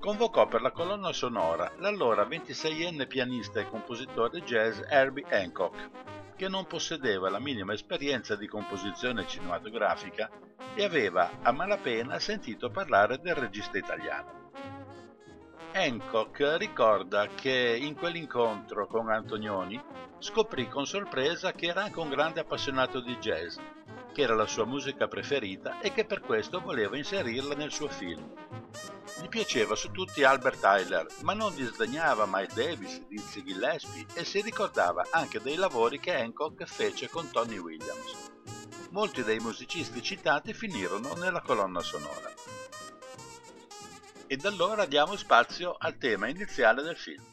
Convocò 0.00 0.46
per 0.48 0.60
la 0.60 0.72
colonna 0.72 1.12
sonora 1.12 1.70
l'allora 1.76 2.24
26enne 2.24 3.06
pianista 3.06 3.60
e 3.60 3.68
compositore 3.68 4.40
jazz 4.40 4.80
Herbie 4.88 5.26
Hancock, 5.30 5.88
che 6.40 6.48
non 6.48 6.66
possedeva 6.66 7.28
la 7.28 7.38
minima 7.38 7.74
esperienza 7.74 8.34
di 8.34 8.46
composizione 8.46 9.26
cinematografica 9.26 10.30
e 10.74 10.82
aveva 10.84 11.32
a 11.42 11.52
malapena 11.52 12.18
sentito 12.18 12.70
parlare 12.70 13.20
del 13.20 13.34
regista 13.34 13.76
italiano. 13.76 14.50
Hancock 15.74 16.56
ricorda 16.56 17.26
che 17.26 17.78
in 17.78 17.94
quell'incontro 17.94 18.86
con 18.86 19.10
Antonioni 19.10 19.78
scoprì 20.18 20.66
con 20.66 20.86
sorpresa 20.86 21.52
che 21.52 21.66
era 21.66 21.82
anche 21.82 22.00
un 22.00 22.08
grande 22.08 22.40
appassionato 22.40 23.00
di 23.00 23.18
jazz, 23.18 23.58
che 24.12 24.22
era 24.22 24.34
la 24.34 24.46
sua 24.46 24.64
musica 24.64 25.08
preferita 25.08 25.80
e 25.80 25.92
che 25.92 26.04
per 26.04 26.20
questo 26.20 26.60
voleva 26.60 26.96
inserirla 26.96 27.54
nel 27.54 27.72
suo 27.72 27.88
film. 27.88 28.32
Gli 29.20 29.28
piaceva 29.28 29.74
su 29.74 29.90
tutti 29.90 30.24
Albert 30.24 30.60
Tyler, 30.60 31.06
ma 31.22 31.34
non 31.34 31.54
disdegnava 31.54 32.26
Miles 32.26 32.54
Davis, 32.54 33.06
Dizzy 33.06 33.42
Gillespie 33.42 34.06
e 34.14 34.24
si 34.24 34.40
ricordava 34.40 35.06
anche 35.10 35.40
dei 35.40 35.56
lavori 35.56 36.00
che 36.00 36.14
Hancock 36.14 36.64
fece 36.64 37.08
con 37.08 37.30
Tony 37.30 37.58
Williams. 37.58 38.30
Molti 38.90 39.22
dei 39.22 39.38
musicisti 39.38 40.02
citati 40.02 40.52
finirono 40.52 41.14
nella 41.14 41.42
colonna 41.42 41.80
sonora. 41.80 42.32
Ed 44.26 44.44
allora 44.44 44.86
diamo 44.86 45.16
spazio 45.16 45.76
al 45.78 45.98
tema 45.98 46.28
iniziale 46.28 46.82
del 46.82 46.96
film. 46.96 47.29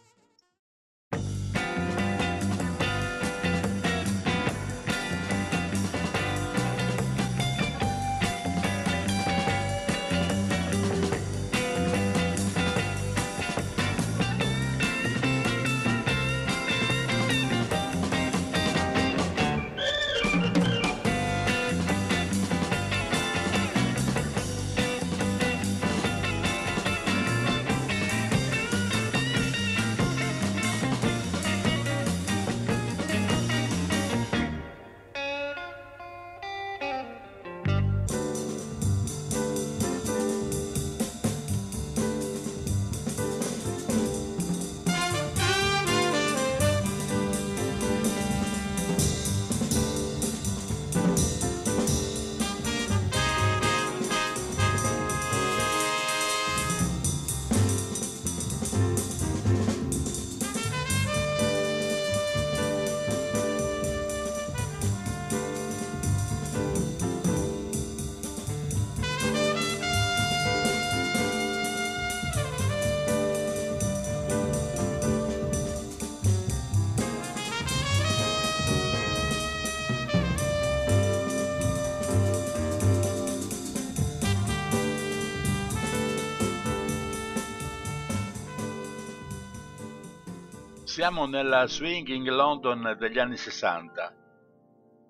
Siamo 90.98 91.28
nella 91.28 91.68
swinging 91.68 92.28
London 92.28 92.96
degli 92.98 93.20
anni 93.20 93.38
60. 93.38 94.16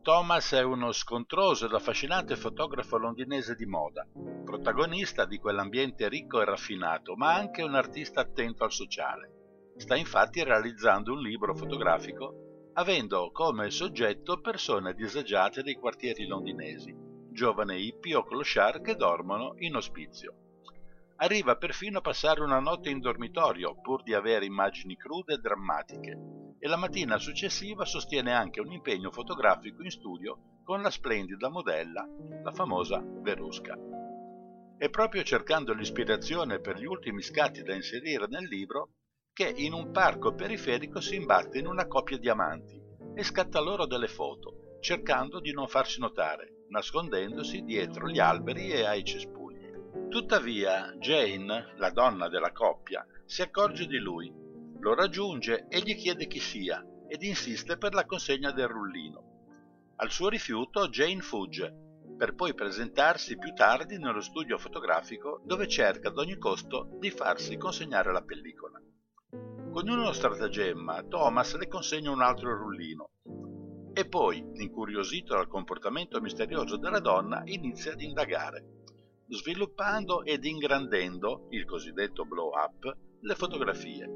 Thomas 0.02 0.52
è 0.52 0.62
uno 0.62 0.92
scontroso 0.92 1.66
ed 1.66 1.72
affascinante 1.72 2.36
fotografo 2.36 2.98
londinese 2.98 3.56
di 3.56 3.66
moda, 3.66 4.06
protagonista 4.44 5.24
di 5.24 5.38
quell'ambiente 5.38 6.10
ricco 6.10 6.42
e 6.42 6.44
raffinato, 6.44 7.16
ma 7.16 7.34
anche 7.34 7.62
un 7.62 7.74
artista 7.74 8.20
attento 8.20 8.66
al 8.66 8.74
sociale. 8.74 9.72
Sta 9.78 9.96
infatti 9.96 10.44
realizzando 10.44 11.14
un 11.14 11.22
libro 11.22 11.56
fotografico 11.56 12.72
avendo 12.74 13.32
come 13.32 13.70
soggetto 13.70 14.42
persone 14.42 14.94
disagiate 14.94 15.64
dei 15.64 15.76
quartieri 15.76 16.28
londinesi, 16.28 16.94
giovane 17.32 17.78
hippie 17.78 18.16
o 18.16 18.26
clochard 18.26 18.82
che 18.82 18.96
dormono 18.98 19.54
in 19.60 19.78
ospizio. 19.78 20.47
Arriva 21.20 21.56
perfino 21.56 21.98
a 21.98 22.02
passare 22.02 22.42
una 22.42 22.60
notte 22.60 22.92
in 22.92 23.00
dormitorio 23.00 23.80
pur 23.82 24.04
di 24.04 24.14
avere 24.14 24.46
immagini 24.46 24.96
crude 24.96 25.34
e 25.34 25.38
drammatiche 25.38 26.56
e 26.60 26.68
la 26.68 26.78
mattina 26.78 27.18
successiva 27.18 27.86
sostiene 27.86 28.34
anche 28.34 28.60
un 28.60 28.72
impegno 28.72 29.10
fotografico 29.10 29.82
in 29.82 29.90
studio 29.90 30.62
con 30.64 30.82
la 30.84 30.92
splendida 30.92 31.50
modella, 31.50 32.08
la 32.44 32.52
famosa 32.52 33.04
Verusca. 33.04 33.76
È 34.78 34.90
proprio 34.92 35.24
cercando 35.24 35.74
l'ispirazione 35.74 36.60
per 36.60 36.78
gli 36.78 36.86
ultimi 36.86 37.24
scatti 37.24 37.64
da 37.64 37.74
inserire 37.74 38.28
nel 38.28 38.48
libro 38.48 38.92
che 39.34 39.52
in 39.56 39.74
un 39.74 39.90
parco 39.92 40.36
periferico 40.36 41.02
si 41.02 41.16
imbatte 41.16 41.58
in 41.58 41.66
una 41.66 41.88
coppia 41.88 42.20
di 42.20 42.30
amanti 42.30 42.80
e 43.16 43.24
scatta 43.24 43.60
loro 43.60 43.88
delle 43.88 44.08
foto, 44.08 44.78
cercando 44.82 45.40
di 45.40 45.52
non 45.52 45.68
farsi 45.68 46.00
notare, 46.00 46.66
nascondendosi 46.70 47.64
dietro 47.64 48.08
gli 48.08 48.20
alberi 48.20 48.70
e 48.70 48.86
ai 48.86 49.04
cespugli. 49.04 49.37
Tuttavia 50.10 50.94
Jane, 50.98 51.74
la 51.76 51.90
donna 51.92 52.30
della 52.30 52.52
coppia, 52.52 53.06
si 53.26 53.42
accorge 53.42 53.88
di 53.88 53.98
lui, 53.98 54.34
lo 54.80 54.94
raggiunge 54.96 55.68
e 55.68 55.80
gli 55.82 55.96
chiede 55.96 56.28
chi 56.28 56.40
sia 56.40 56.84
ed 57.08 57.24
insiste 57.24 57.78
per 57.78 57.94
la 57.94 58.06
consegna 58.06 58.52
del 58.52 58.68
rullino. 58.68 59.94
Al 59.98 60.10
suo 60.12 60.30
rifiuto 60.30 60.88
Jane 60.88 61.22
fugge, 61.22 61.74
per 62.18 62.36
poi 62.36 62.54
presentarsi 62.54 63.38
più 63.38 63.54
tardi 63.54 63.98
nello 63.98 64.22
studio 64.22 64.58
fotografico 64.58 65.42
dove 65.44 65.68
cerca 65.68 66.08
ad 66.10 66.18
ogni 66.18 66.38
costo 66.38 66.88
di 67.00 67.12
farsi 67.12 67.58
consegnare 67.58 68.12
la 68.12 68.24
pellicola. 68.24 68.82
Con 69.72 69.90
uno 69.90 70.12
stratagemma 70.12 71.04
Thomas 71.04 71.56
le 71.58 71.68
consegna 71.68 72.12
un 72.12 72.22
altro 72.22 72.56
rullino 72.56 73.10
e 73.94 74.08
poi, 74.08 74.44
incuriosito 74.54 75.34
dal 75.36 75.48
comportamento 75.48 76.22
misterioso 76.22 76.78
della 76.78 77.00
donna, 77.00 77.42
inizia 77.46 77.92
ad 77.92 78.02
indagare 78.02 78.77
sviluppando 79.30 80.24
ed 80.24 80.46
ingrandendo, 80.46 81.48
il 81.50 81.66
cosiddetto 81.66 82.26
blow 82.26 82.52
up, 82.54 82.96
le 83.22 83.36
fotografie. 83.36 84.10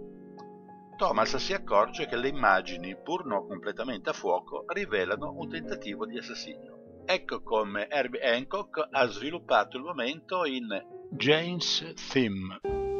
Thomas 0.97 1.35
si 1.37 1.53
accorge 1.53 2.05
che 2.05 2.15
le 2.15 2.27
immagini, 2.27 2.95
pur 2.95 3.25
non 3.25 3.47
completamente 3.47 4.09
a 4.11 4.13
fuoco, 4.13 4.65
rivelano 4.67 5.33
un 5.35 5.49
tentativo 5.49 6.05
di 6.05 6.17
assassinio. 6.17 7.03
Ecco 7.05 7.41
come 7.41 7.89
Herbie 7.89 8.21
Hancock 8.21 8.87
ha 8.91 9.07
sviluppato 9.07 9.77
il 9.77 9.83
momento 9.83 10.45
in 10.45 10.67
Jane's 11.09 11.93
Theme. 12.11 12.90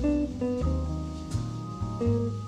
Thank 0.00 0.42
you. 2.00 2.47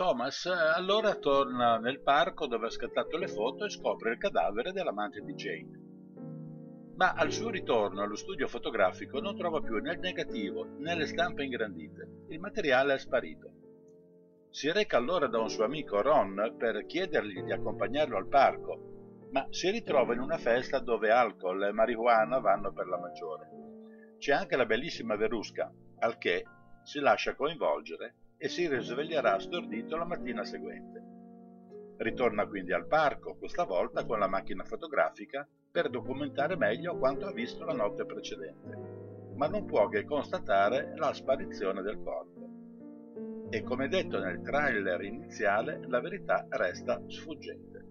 Thomas 0.00 0.46
allora 0.46 1.16
torna 1.16 1.76
nel 1.76 2.00
parco 2.00 2.46
dove 2.46 2.68
ha 2.68 2.70
scattato 2.70 3.18
le 3.18 3.28
foto 3.28 3.66
e 3.66 3.68
scopre 3.68 4.12
il 4.12 4.16
cadavere 4.16 4.72
dell'amante 4.72 5.20
di 5.20 5.34
Jane. 5.34 6.94
Ma 6.94 7.12
al 7.12 7.30
suo 7.30 7.50
ritorno 7.50 8.00
allo 8.00 8.16
studio 8.16 8.48
fotografico 8.48 9.20
non 9.20 9.36
trova 9.36 9.60
più 9.60 9.76
né 9.76 9.92
il 9.92 9.98
negativo 9.98 10.64
né 10.78 10.94
le 10.94 11.04
stampe 11.04 11.44
ingrandite. 11.44 12.24
Il 12.30 12.40
materiale 12.40 12.94
è 12.94 12.98
sparito. 12.98 13.50
Si 14.48 14.72
reca 14.72 14.96
allora 14.96 15.26
da 15.26 15.38
un 15.38 15.50
suo 15.50 15.64
amico 15.64 16.00
Ron 16.00 16.54
per 16.56 16.86
chiedergli 16.86 17.42
di 17.42 17.52
accompagnarlo 17.52 18.16
al 18.16 18.28
parco, 18.28 19.28
ma 19.32 19.46
si 19.50 19.68
ritrova 19.68 20.14
in 20.14 20.20
una 20.20 20.38
festa 20.38 20.78
dove 20.78 21.10
alcol 21.10 21.62
e 21.64 21.72
marijuana 21.72 22.38
vanno 22.38 22.72
per 22.72 22.86
la 22.86 22.98
maggiore. 22.98 23.50
C'è 24.16 24.32
anche 24.32 24.56
la 24.56 24.64
bellissima 24.64 25.14
Verusca, 25.16 25.70
al 25.98 26.16
che 26.16 26.42
si 26.84 27.00
lascia 27.00 27.34
coinvolgere 27.34 28.14
e 28.42 28.48
si 28.48 28.66
risveglierà 28.66 29.38
stordito 29.38 29.98
la 29.98 30.06
mattina 30.06 30.44
seguente. 30.44 31.02
Ritorna 31.98 32.46
quindi 32.46 32.72
al 32.72 32.86
parco, 32.86 33.36
questa 33.36 33.64
volta 33.64 34.06
con 34.06 34.18
la 34.18 34.28
macchina 34.28 34.64
fotografica, 34.64 35.46
per 35.70 35.90
documentare 35.90 36.56
meglio 36.56 36.96
quanto 36.96 37.26
ha 37.26 37.32
visto 37.32 37.66
la 37.66 37.74
notte 37.74 38.06
precedente, 38.06 39.34
ma 39.34 39.46
non 39.46 39.66
può 39.66 39.88
che 39.88 40.06
constatare 40.06 40.94
la 40.96 41.12
sparizione 41.12 41.82
del 41.82 42.00
corpo. 42.02 43.48
E 43.50 43.62
come 43.62 43.88
detto 43.88 44.18
nel 44.18 44.40
trailer 44.40 45.02
iniziale, 45.02 45.82
la 45.86 46.00
verità 46.00 46.46
resta 46.48 46.98
sfuggente. 47.08 47.84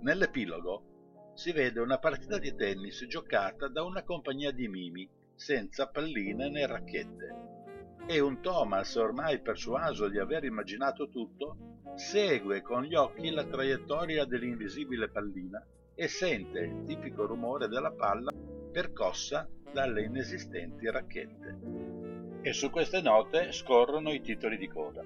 Nell'epilogo 0.00 1.32
si 1.34 1.52
vede 1.52 1.78
una 1.80 1.98
partita 1.98 2.38
di 2.38 2.54
tennis 2.54 3.04
giocata 3.06 3.68
da 3.68 3.82
una 3.82 4.02
compagnia 4.02 4.50
di 4.50 4.66
mimi, 4.66 5.06
senza 5.34 5.88
palline 5.88 6.48
né 6.48 6.66
racchette, 6.66 7.63
e 8.06 8.20
un 8.20 8.40
Thomas, 8.40 8.94
ormai 8.96 9.40
persuaso 9.40 10.08
di 10.08 10.18
aver 10.18 10.44
immaginato 10.44 11.08
tutto, 11.08 11.56
segue 11.94 12.60
con 12.62 12.82
gli 12.82 12.94
occhi 12.94 13.30
la 13.30 13.44
traiettoria 13.44 14.24
dell'invisibile 14.24 15.08
pallina 15.08 15.64
e 15.94 16.08
sente 16.08 16.58
il 16.60 16.84
tipico 16.86 17.26
rumore 17.26 17.68
della 17.68 17.92
palla 17.92 18.32
percossa 18.72 19.48
dalle 19.72 20.02
inesistenti 20.02 20.90
racchette. 20.90 22.42
E 22.42 22.52
su 22.52 22.70
queste 22.70 23.00
note 23.00 23.52
scorrono 23.52 24.12
i 24.12 24.20
titoli 24.20 24.56
di 24.56 24.68
coda. 24.68 25.02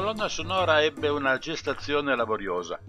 Colonna 0.00 0.30
sonora 0.30 0.82
ebbe 0.82 1.08
una 1.08 1.36
gestazione 1.36 2.16
laboriosa. 2.16 2.80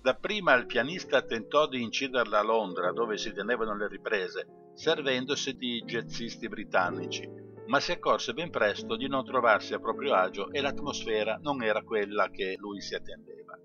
Dapprima 0.00 0.54
il 0.54 0.66
pianista 0.66 1.20
tentò 1.20 1.66
di 1.66 1.82
inciderla 1.82 2.38
a 2.38 2.44
Londra, 2.44 2.92
dove 2.92 3.18
si 3.18 3.32
tenevano 3.32 3.74
le 3.74 3.88
riprese, 3.88 4.70
servendosi 4.76 5.56
di 5.56 5.82
jazzisti 5.84 6.46
britannici, 6.46 7.28
ma 7.66 7.80
si 7.80 7.90
accorse 7.90 8.34
ben 8.34 8.50
presto 8.50 8.94
di 8.94 9.08
non 9.08 9.24
trovarsi 9.24 9.74
a 9.74 9.80
proprio 9.80 10.14
agio 10.14 10.52
e 10.52 10.60
l'atmosfera 10.60 11.40
non 11.42 11.60
era 11.60 11.82
quella 11.82 12.30
che 12.30 12.54
lui 12.56 12.80
si 12.80 12.94
attendeva. 12.94 13.58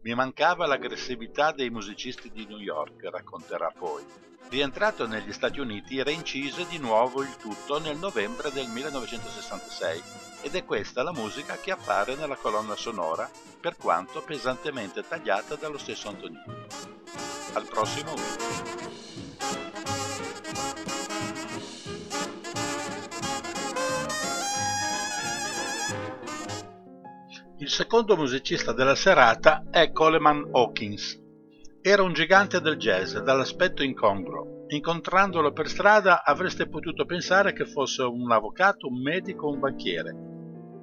Mi 0.00 0.14
mancava 0.14 0.66
l'aggressività 0.66 1.52
dei 1.52 1.68
musicisti 1.68 2.30
di 2.30 2.46
New 2.46 2.58
York, 2.58 3.04
racconterà 3.04 3.70
poi. 3.78 4.02
Rientrato 4.48 5.06
negli 5.06 5.32
Stati 5.32 5.60
Uniti, 5.60 6.02
reincise 6.02 6.66
di 6.68 6.78
nuovo 6.78 7.22
il 7.22 7.36
tutto 7.36 7.78
nel 7.78 7.98
novembre 7.98 8.50
del 8.50 8.66
1966 8.68 10.02
ed 10.42 10.54
è 10.54 10.64
questa 10.64 11.02
la 11.02 11.12
musica 11.12 11.56
che 11.56 11.70
appare 11.70 12.16
nella 12.16 12.36
colonna 12.36 12.74
sonora, 12.74 13.30
per 13.60 13.76
quanto 13.76 14.22
pesantemente 14.22 15.06
tagliata 15.06 15.54
dallo 15.54 15.78
stesso 15.78 16.08
Antonini. 16.08 16.42
Al 17.52 17.66
prossimo 17.66 18.14
video. 18.14 18.88
Il 27.58 27.68
secondo 27.68 28.16
musicista 28.16 28.72
della 28.72 28.94
serata 28.94 29.64
è 29.70 29.92
Coleman 29.92 30.48
Hawkins, 30.50 31.20
era 31.82 32.02
un 32.02 32.12
gigante 32.12 32.60
del 32.60 32.76
jazz, 32.76 33.16
dall'aspetto 33.16 33.82
incongruo. 33.82 34.66
Incontrandolo 34.68 35.52
per 35.52 35.66
strada 35.66 36.22
avreste 36.24 36.68
potuto 36.68 37.06
pensare 37.06 37.54
che 37.54 37.64
fosse 37.64 38.02
un 38.02 38.30
avvocato, 38.30 38.86
un 38.86 39.00
medico 39.00 39.46
o 39.46 39.52
un 39.52 39.60
banchiere. 39.60 40.14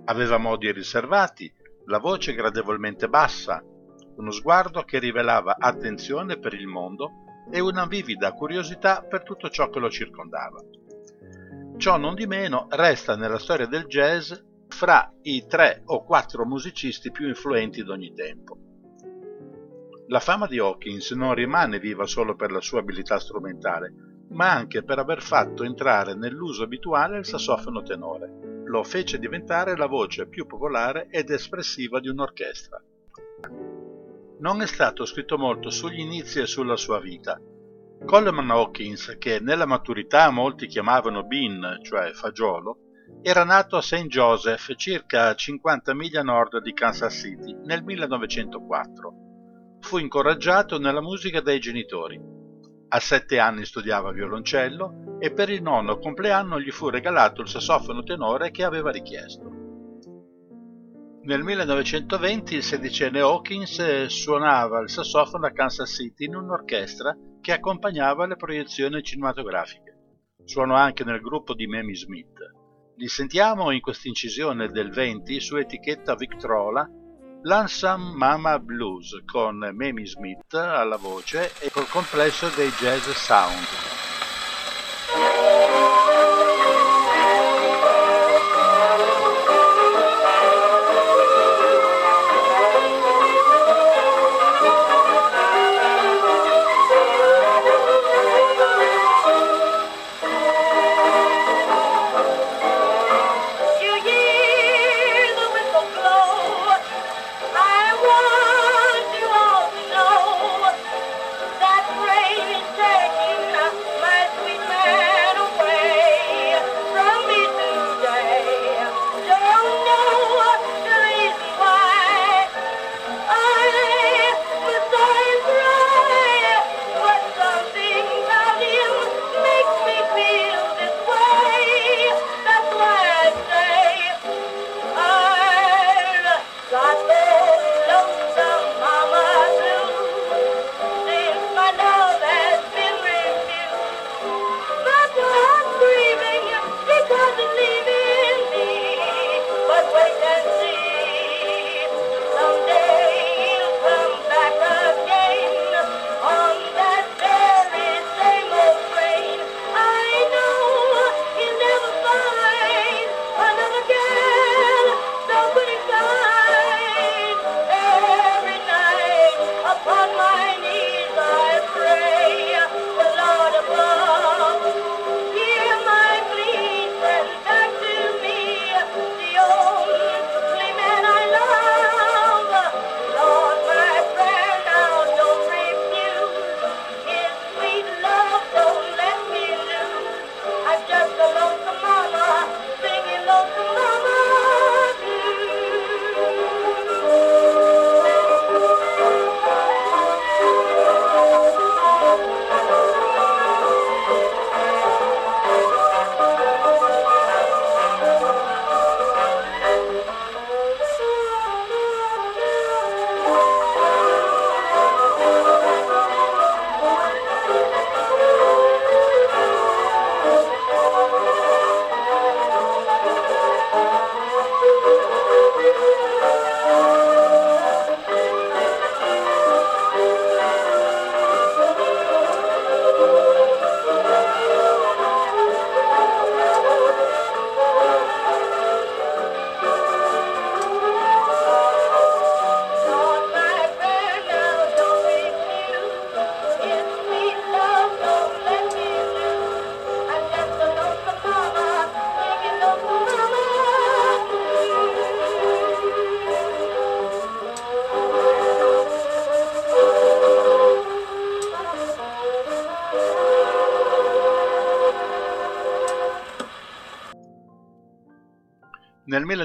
Aveva 0.06 0.38
modi 0.38 0.72
riservati, 0.72 1.54
la 1.86 2.00
voce 2.00 2.34
gradevolmente 2.34 3.08
bassa, 3.08 3.64
uno 4.16 4.32
sguardo 4.32 4.82
che 4.84 4.98
rivelava 4.98 5.58
attenzione 5.60 6.40
per 6.40 6.56
il 6.56 6.66
mondo 6.66 7.12
e 7.52 7.60
una 7.60 7.86
vivida 7.86 8.34
curiosità 8.34 9.04
per 9.04 9.22
tutto 9.22 9.50
ciò 9.50 9.70
che 9.70 9.80
lo 9.80 9.92
circondava. 9.92 10.60
Ciò 11.78 11.98
non 11.98 12.16
di 12.16 12.26
meno 12.26 12.66
resta 12.72 13.16
nella 13.16 13.38
storia 13.38 13.68
del 13.68 13.86
jazz 13.86 14.34
fra 14.68 15.14
i 15.22 15.46
tre 15.46 15.84
o 15.86 16.04
quattro 16.04 16.44
musicisti 16.44 17.12
più 17.12 17.28
influenti 17.28 17.84
d'ogni 17.84 18.14
tempo. 18.14 18.67
La 20.10 20.22
fama 20.22 20.48
di 20.48 20.58
Hawkins 20.58 21.12
non 21.12 21.34
rimane 21.34 21.80
viva 21.80 22.06
solo 22.06 22.34
per 22.38 22.50
la 22.50 22.62
sua 22.62 22.80
abilità 22.80 23.20
strumentale, 23.20 23.92
ma 24.30 24.54
anche 24.54 24.82
per 24.82 25.00
aver 25.00 25.22
fatto 25.22 25.66
entrare 25.66 26.16
nell'uso 26.16 26.64
abituale 26.64 27.18
il 27.18 27.26
sassofono 27.26 27.82
tenore. 27.82 28.64
Lo 28.64 28.84
fece 28.84 29.20
diventare 29.20 29.76
la 29.76 29.88
voce 29.88 30.28
più 30.28 30.46
popolare 30.46 31.08
ed 31.10 31.30
espressiva 31.30 32.00
di 32.00 32.08
un'orchestra. 32.08 32.82
Non 34.40 34.62
è 34.62 34.66
stato 34.66 35.04
scritto 35.04 35.38
molto 35.38 35.70
sugli 35.70 36.00
inizi 36.00 36.40
e 36.40 36.46
sulla 36.46 36.78
sua 36.78 37.02
vita. 37.02 37.38
Coleman 38.06 38.50
Hawkins, 38.50 39.18
che 39.20 39.42
nella 39.42 39.66
maturità 39.66 40.30
molti 40.30 40.68
chiamavano 40.68 41.26
Bean, 41.26 41.80
cioè 41.82 42.12
fagiolo, 42.14 42.78
era 43.22 43.44
nato 43.44 43.76
a 43.76 43.82
St. 43.82 44.08
Joseph, 44.08 44.74
circa 44.76 45.36
50 45.36 45.94
miglia 45.94 46.22
a 46.22 46.24
nord 46.24 46.62
di 46.62 46.72
Kansas 46.72 47.14
City, 47.14 47.58
nel 47.66 47.84
1904 47.84 49.26
fu 49.80 49.98
incoraggiato 49.98 50.78
nella 50.80 51.02
musica 51.02 51.42
dai 51.42 51.60
genitori. 51.60 52.20
A 52.90 53.00
sette 53.00 53.40
anni 53.40 53.66
studiava 53.66 54.12
violoncello 54.12 55.18
e 55.20 55.32
per 55.32 55.50
il 55.50 55.62
nonno 55.62 55.98
compleanno 55.98 56.60
gli 56.60 56.72
fu 56.72 56.90
regalato 56.90 57.42
il 57.42 57.50
sassofono 57.50 58.04
tenore 58.04 58.52
che 58.52 58.64
aveva 58.64 58.92
richiesto. 58.92 59.56
Nel 61.24 61.44
1920 61.44 62.56
il 62.56 62.64
sedicenne 62.64 63.20
Hawkins 63.20 64.06
suonava 64.06 64.80
il 64.80 64.90
sassofono 64.90 65.46
a 65.46 65.52
Kansas 65.52 65.94
City 65.94 66.26
in 66.26 66.36
un'orchestra 66.36 67.14
che 67.42 67.52
accompagnava 67.52 68.26
le 68.26 68.38
proiezioni 68.38 69.04
cinematografiche. 69.04 69.96
Suonò 70.46 70.76
anche 70.76 71.04
nel 71.04 71.20
gruppo 71.20 71.54
di 71.54 71.68
Mamie 71.68 71.96
Smith. 71.96 72.40
Li 72.96 73.08
sentiamo 73.10 73.72
in 73.72 73.82
questa 73.82 74.08
incisione 74.08 74.70
del 74.70 74.90
20 74.90 75.40
su 75.42 75.58
etichetta 75.58 76.16
Victrola 76.16 76.90
L'Ansam 77.44 78.14
Mama 78.16 78.60
Blues 78.60 79.22
con 79.26 79.58
Mamie 79.58 80.06
Smith 80.06 80.54
alla 80.54 80.98
voce 80.98 81.52
e 81.60 81.70
col 81.72 81.88
complesso 81.88 82.50
dei 82.56 82.70
Jazz 82.72 83.08
Sound. 83.12 83.68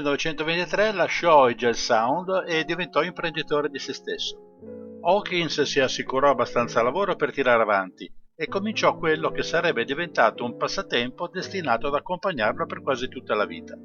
1923 0.03 0.91
lasciò 0.91 1.47
i 1.47 1.55
Jazz 1.55 1.79
Sound 1.79 2.43
e 2.45 2.65
diventò 2.65 3.01
imprenditore 3.03 3.69
di 3.69 3.79
se 3.79 3.93
stesso. 3.93 4.59
Hawkins 5.01 5.61
si 5.61 5.79
assicurò 5.79 6.29
abbastanza 6.31 6.81
lavoro 6.81 7.15
per 7.15 7.31
tirare 7.31 7.61
avanti 7.61 8.11
e 8.35 8.47
cominciò 8.47 8.97
quello 8.97 9.31
che 9.31 9.43
sarebbe 9.43 9.85
diventato 9.85 10.43
un 10.43 10.57
passatempo 10.57 11.29
destinato 11.29 11.87
ad 11.87 11.95
accompagnarlo 11.95 12.65
per 12.65 12.81
quasi 12.81 13.07
tutta 13.07 13.33
la 13.33 13.45
vita. 13.45 13.77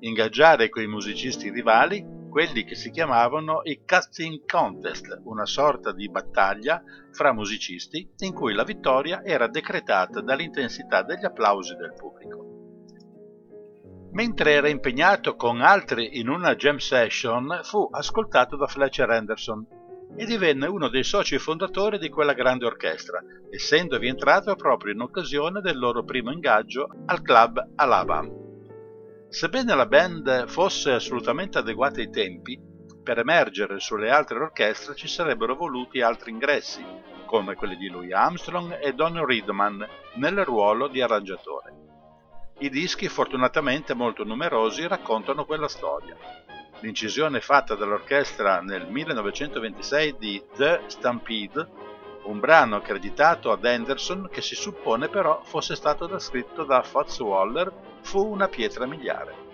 Ingaggiare 0.00 0.70
quei 0.70 0.88
musicisti 0.88 1.50
rivali, 1.50 2.04
quelli 2.28 2.64
che 2.64 2.74
si 2.74 2.90
chiamavano 2.90 3.60
i 3.62 3.82
casting 3.84 4.44
contest, 4.46 5.20
una 5.24 5.46
sorta 5.46 5.92
di 5.92 6.08
battaglia 6.08 6.82
fra 7.12 7.32
musicisti 7.32 8.08
in 8.18 8.32
cui 8.32 8.54
la 8.54 8.64
vittoria 8.64 9.22
era 9.22 9.46
decretata 9.46 10.20
dall'intensità 10.20 11.02
degli 11.02 11.24
applausi 11.24 11.76
del 11.76 11.94
pubblico. 11.94 12.39
Mentre 14.12 14.52
era 14.52 14.68
impegnato 14.68 15.36
con 15.36 15.60
altri 15.60 16.18
in 16.18 16.28
una 16.28 16.56
jam 16.56 16.78
session, 16.78 17.60
fu 17.62 17.88
ascoltato 17.92 18.56
da 18.56 18.66
Fletcher 18.66 19.08
Henderson 19.08 19.64
e 20.16 20.24
divenne 20.24 20.66
uno 20.66 20.88
dei 20.88 21.04
soci 21.04 21.38
fondatori 21.38 21.96
di 21.98 22.08
quella 22.08 22.32
grande 22.32 22.66
orchestra, 22.66 23.22
essendovi 23.48 24.08
entrato 24.08 24.56
proprio 24.56 24.92
in 24.92 25.00
occasione 25.00 25.60
del 25.60 25.78
loro 25.78 26.02
primo 26.02 26.32
ingaggio 26.32 26.88
al 27.06 27.22
club 27.22 27.64
Alabama. 27.76 28.28
Sebbene 29.28 29.74
la 29.76 29.86
band 29.86 30.48
fosse 30.48 30.90
assolutamente 30.90 31.58
adeguata 31.58 32.00
ai 32.00 32.10
tempi, 32.10 32.60
per 33.02 33.18
emergere 33.18 33.78
sulle 33.78 34.10
altre 34.10 34.38
orchestre 34.38 34.96
ci 34.96 35.06
sarebbero 35.06 35.54
voluti 35.54 36.00
altri 36.00 36.32
ingressi, 36.32 36.84
come 37.26 37.54
quelli 37.54 37.76
di 37.76 37.88
Louis 37.88 38.12
Armstrong 38.12 38.76
e 38.80 38.92
Don 38.92 39.24
Reedman 39.24 39.86
nel 40.16 40.44
ruolo 40.44 40.88
di 40.88 41.00
arrangiatore. 41.00 41.89
I 42.62 42.68
dischi, 42.68 43.08
fortunatamente 43.08 43.94
molto 43.94 44.22
numerosi, 44.22 44.86
raccontano 44.86 45.46
quella 45.46 45.66
storia. 45.66 46.14
L'incisione 46.80 47.40
fatta 47.40 47.74
dall'orchestra 47.74 48.60
nel 48.60 48.86
1926 48.86 50.16
di 50.18 50.42
The 50.56 50.82
Stampede, 50.88 51.66
un 52.24 52.38
brano 52.38 52.76
accreditato 52.76 53.50
ad 53.50 53.64
Anderson 53.64 54.28
che 54.30 54.42
si 54.42 54.54
suppone 54.54 55.08
però 55.08 55.40
fosse 55.42 55.74
stato 55.74 56.18
scritto 56.18 56.64
da 56.64 56.82
Fats 56.82 57.18
Waller, 57.20 57.72
fu 58.02 58.26
una 58.26 58.48
pietra 58.48 58.84
miliare. 58.84 59.49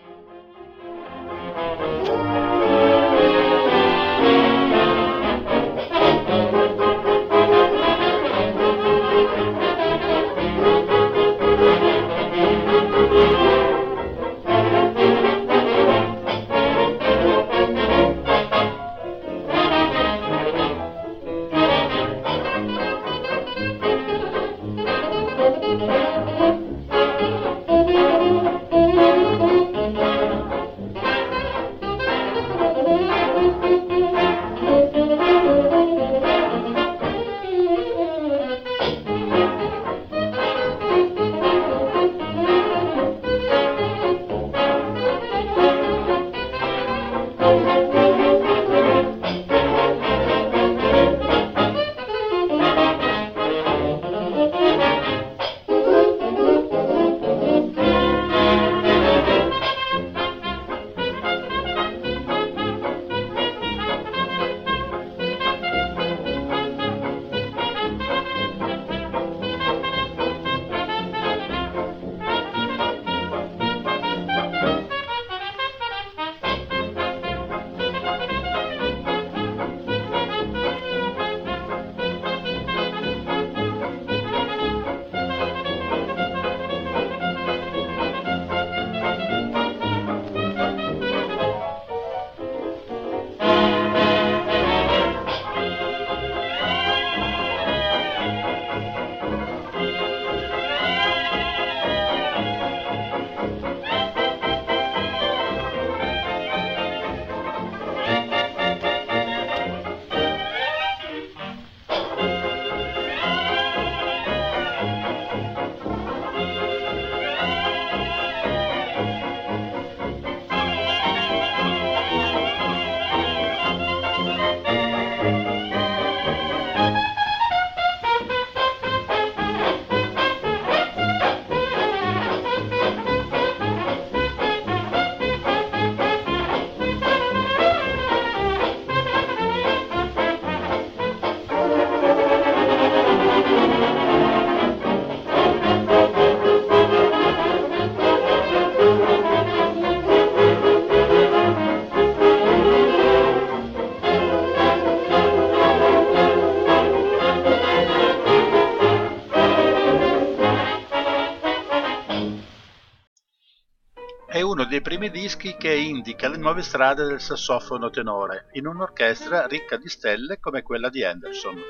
Primi 165.07 165.11
dischi 165.11 165.57
che 165.57 165.75
indica 165.75 166.29
le 166.29 166.37
nuove 166.37 166.63
strade 166.63 167.05
del 167.05 167.21
sassofono 167.21 167.91
tenore 167.91 168.49
in 168.53 168.67
un'orchestra 168.67 169.47
ricca 169.47 169.77
di 169.77 169.89
stelle 169.89 170.39
come 170.41 170.63
quella 170.63 170.89
di 170.89 171.05
Anderson. 171.05 171.63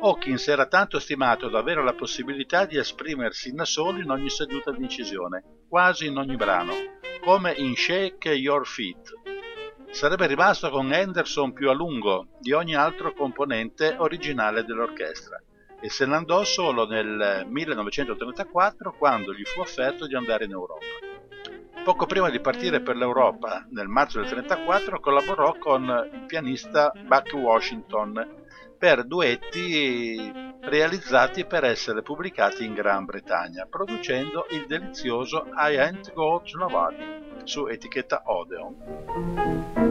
Hawkins 0.00 0.46
era 0.46 0.66
tanto 0.66 1.00
stimato 1.00 1.48
da 1.48 1.58
avere 1.58 1.82
la 1.82 1.94
possibilità 1.94 2.66
di 2.66 2.76
esprimersi 2.76 3.52
da 3.52 3.64
solo 3.64 4.00
in 4.00 4.10
ogni 4.10 4.30
seduta 4.30 4.70
di 4.70 4.82
incisione, 4.82 5.42
quasi 5.68 6.06
in 6.06 6.18
ogni 6.18 6.36
brano, 6.36 6.72
come 7.20 7.52
in 7.52 7.74
Shake 7.74 8.30
Your 8.30 8.64
Feet. 8.66 9.12
Sarebbe 9.90 10.26
rimasto 10.26 10.70
con 10.70 10.92
Anderson 10.92 11.52
più 11.52 11.70
a 11.70 11.74
lungo 11.74 12.28
di 12.38 12.52
ogni 12.52 12.76
altro 12.76 13.12
componente 13.12 13.96
originale 13.98 14.64
dell'orchestra 14.64 15.42
e 15.80 15.88
se 15.88 16.06
ne 16.06 16.14
andò 16.14 16.44
solo 16.44 16.86
nel 16.86 17.44
1934 17.48 18.94
quando 18.96 19.32
gli 19.32 19.44
fu 19.44 19.60
offerto 19.60 20.06
di 20.06 20.14
andare 20.14 20.44
in 20.44 20.52
Europa. 20.52 21.07
Poco 21.88 22.04
prima 22.04 22.28
di 22.28 22.38
partire 22.38 22.82
per 22.82 22.96
l'Europa, 22.96 23.66
nel 23.70 23.88
marzo 23.88 24.18
del 24.18 24.26
1934, 24.28 25.00
collaborò 25.00 25.56
con 25.56 26.10
il 26.12 26.26
pianista 26.26 26.92
Buck 26.94 27.32
Washington 27.32 28.44
per 28.76 29.06
duetti 29.06 30.30
realizzati 30.60 31.46
per 31.46 31.64
essere 31.64 32.02
pubblicati 32.02 32.66
in 32.66 32.74
Gran 32.74 33.06
Bretagna, 33.06 33.66
producendo 33.70 34.44
il 34.50 34.66
delizioso 34.66 35.46
I 35.56 35.78
Ain't 35.78 36.12
Got 36.12 36.54
Nobody 36.56 37.40
su 37.44 37.66
etichetta 37.66 38.20
Odeon. 38.26 39.87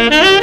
Mm-hmm. 0.00 0.39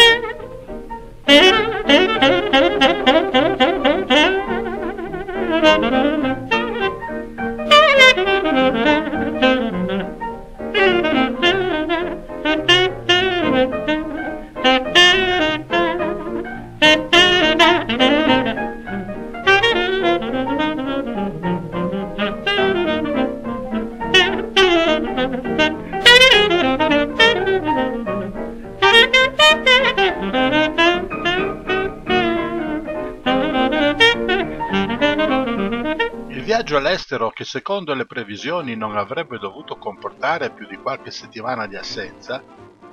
Che 37.37 37.43
secondo 37.43 37.93
le 37.93 38.07
previsioni 38.07 38.75
non 38.75 38.97
avrebbe 38.97 39.37
dovuto 39.37 39.75
comportare 39.75 40.49
più 40.49 40.65
di 40.65 40.75
qualche 40.75 41.11
settimana 41.11 41.67
di 41.67 41.75
assenza, 41.75 42.41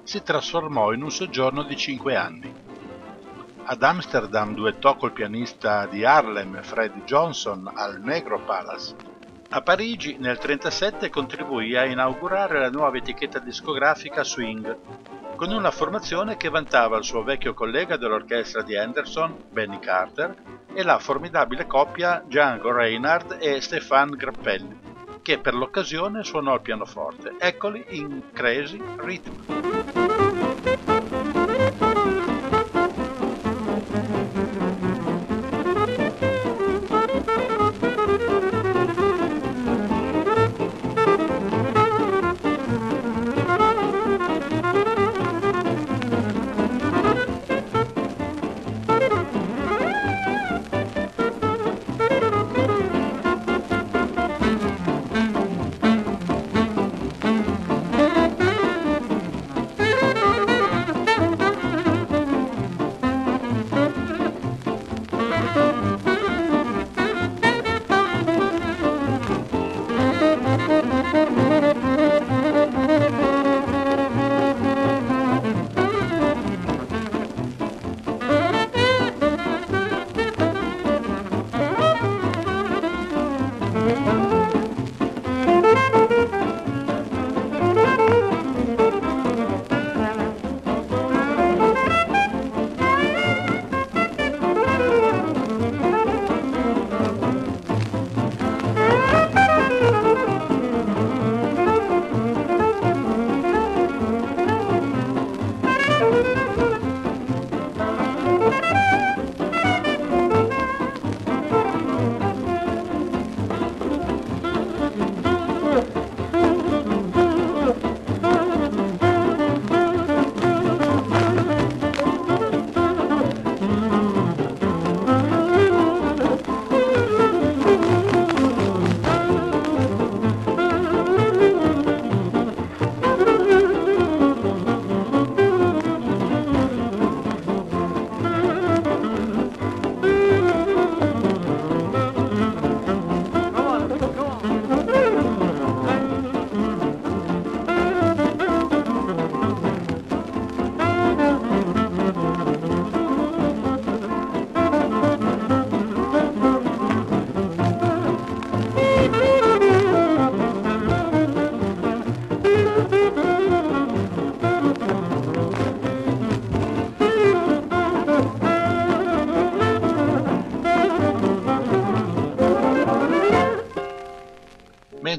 si 0.02 0.22
trasformò 0.22 0.92
in 0.92 1.02
un 1.02 1.10
soggiorno 1.10 1.62
di 1.62 1.74
cinque 1.74 2.14
anni. 2.14 2.52
Ad 3.64 3.82
Amsterdam 3.82 4.54
duettò 4.54 4.96
col 4.96 5.12
pianista 5.12 5.86
di 5.86 6.04
Harlem 6.04 6.60
Fred 6.60 7.04
Johnson 7.04 7.72
al 7.74 8.02
Negro 8.02 8.38
Palace. 8.40 8.94
A 9.48 9.62
Parigi 9.62 10.18
nel 10.18 10.36
1937 10.36 11.08
contribuì 11.08 11.74
a 11.74 11.86
inaugurare 11.86 12.60
la 12.60 12.68
nuova 12.68 12.98
etichetta 12.98 13.38
discografica 13.38 14.24
Swing, 14.24 14.76
con 15.36 15.52
una 15.52 15.70
formazione 15.70 16.36
che 16.36 16.50
vantava 16.50 16.98
il 16.98 17.04
suo 17.04 17.22
vecchio 17.22 17.54
collega 17.54 17.96
dell'orchestra 17.96 18.60
di 18.60 18.76
Anderson, 18.76 19.44
Benny 19.50 19.78
Carter, 19.78 20.34
e 20.74 20.82
la 20.82 20.98
formidabile 20.98 21.66
coppia 21.66 22.22
Django 22.26 22.72
Reinhardt 22.72 23.38
e 23.40 23.60
Stéphane 23.60 24.16
Grappelli, 24.16 24.78
che 25.22 25.38
per 25.38 25.54
l'occasione 25.54 26.24
suonò 26.24 26.54
il 26.54 26.60
pianoforte. 26.60 27.36
Eccoli 27.38 27.84
in 27.90 28.22
Crazy 28.32 28.82
Rhythm. 28.96 30.23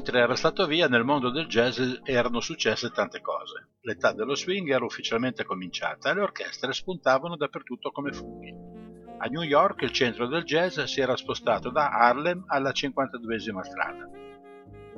Mentre 0.06 0.22
era 0.22 0.36
stato 0.36 0.66
via 0.66 0.86
nel 0.86 1.02
mondo 1.02 1.30
del 1.30 1.48
jazz 1.48 1.80
erano 2.04 2.38
successe 2.38 2.90
tante 2.90 3.20
cose. 3.20 3.70
L'età 3.80 4.12
dello 4.12 4.36
swing 4.36 4.70
era 4.70 4.84
ufficialmente 4.84 5.42
cominciata 5.42 6.10
e 6.10 6.14
le 6.14 6.20
orchestre 6.20 6.72
spuntavano 6.72 7.34
dappertutto 7.34 7.90
come 7.90 8.12
funghi. 8.12 8.54
A 9.18 9.26
New 9.26 9.42
York 9.42 9.82
il 9.82 9.90
centro 9.90 10.28
del 10.28 10.44
jazz 10.44 10.78
si 10.82 11.00
era 11.00 11.16
spostato 11.16 11.70
da 11.70 11.90
Harlem 11.90 12.44
alla 12.46 12.70
52esima 12.70 13.62
strada. 13.62 14.08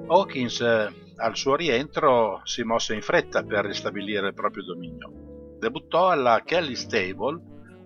Hawkins 0.08 0.60
eh, 0.60 0.92
al 1.16 1.36
suo 1.36 1.56
rientro 1.56 2.42
si 2.44 2.62
mosse 2.62 2.94
in 2.94 3.00
fretta 3.00 3.42
per 3.44 3.64
ristabilire 3.64 4.26
il 4.26 4.34
proprio 4.34 4.64
dominio. 4.64 5.56
Debuttò 5.58 6.10
alla 6.10 6.42
Kelly 6.44 6.74
Stable 6.74 7.40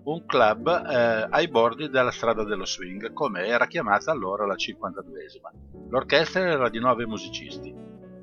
un 0.05 0.27
club 0.27 0.69
eh, 0.69 1.27
ai 1.31 1.49
bordi 1.49 1.89
della 1.89 2.11
strada 2.11 2.45
dello 2.45 2.65
swing, 2.65 3.13
come 3.13 3.47
era 3.47 3.67
chiamata 3.67 4.11
allora 4.11 4.47
la 4.47 4.55
52esima. 4.55 5.89
L'orchestra 5.89 6.41
era 6.49 6.69
di 6.69 6.81
nove 6.81 7.07
musicisti. 7.07 7.73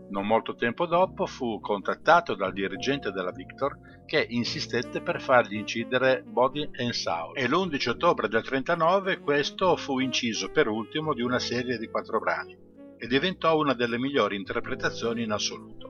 Non 0.09 0.25
molto 0.25 0.55
tempo 0.55 0.87
dopo 0.87 1.27
fu 1.27 1.59
contattato 1.59 2.33
dal 2.33 2.51
dirigente 2.51 3.11
della 3.11 3.31
Victor 3.31 3.77
che 4.05 4.25
insistette 4.27 5.01
per 5.01 5.21
fargli 5.21 5.55
incidere 5.55 6.23
Body 6.25 6.67
and 6.77 6.91
Soul 6.91 7.37
e 7.37 7.47
l'11 7.47 7.89
ottobre 7.89 8.27
del 8.27 8.43
39 8.43 9.19
questo 9.19 9.75
fu 9.75 9.99
inciso 9.99 10.49
per 10.49 10.67
ultimo 10.67 11.13
di 11.13 11.21
una 11.21 11.37
serie 11.37 11.77
di 11.77 11.87
quattro 11.87 12.19
brani 12.19 12.57
e 12.97 13.07
diventò 13.07 13.55
una 13.57 13.75
delle 13.75 13.99
migliori 13.99 14.35
interpretazioni 14.35 15.23
in 15.23 15.31
assoluto. 15.31 15.88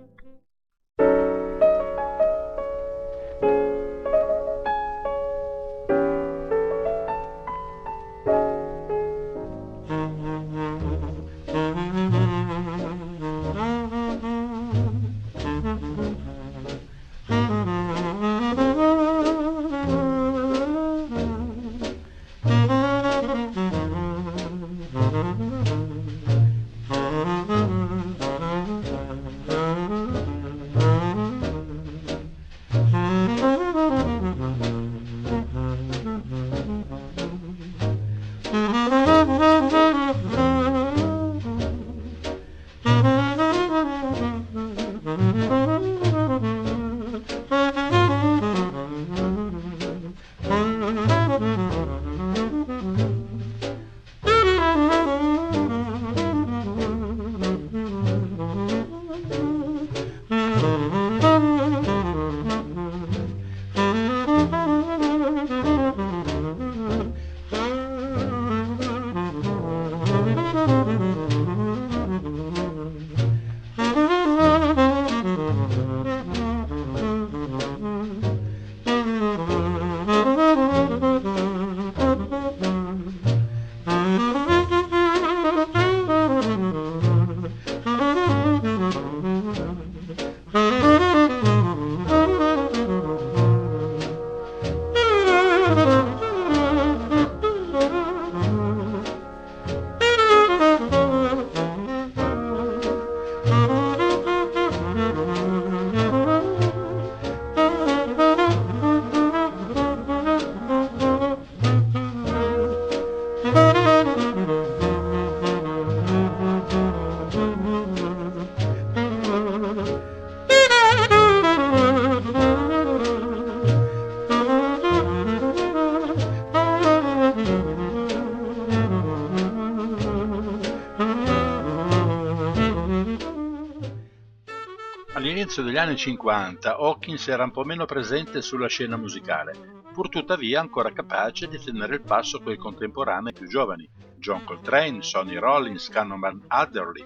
Anni 135.89 135.97
50 135.97 136.75
Hawkins 136.75 137.27
era 137.29 137.43
un 137.43 137.51
po' 137.51 137.63
meno 137.63 137.85
presente 137.85 138.43
sulla 138.43 138.67
scena 138.67 138.95
musicale, 138.95 139.81
pur 139.91 140.07
tuttavia 140.07 140.59
ancora 140.59 140.93
capace 140.93 141.47
di 141.47 141.57
tenere 141.57 141.95
il 141.95 142.01
passo 142.01 142.39
coi 142.39 142.57
contemporanei 142.57 143.33
più 143.33 143.47
giovani, 143.47 143.89
John 144.17 144.43
Coltrane, 144.43 145.01
Sonny 145.01 145.37
Rollins, 145.37 145.89
Cannonball 145.89 146.43
Adderley. 146.47 147.03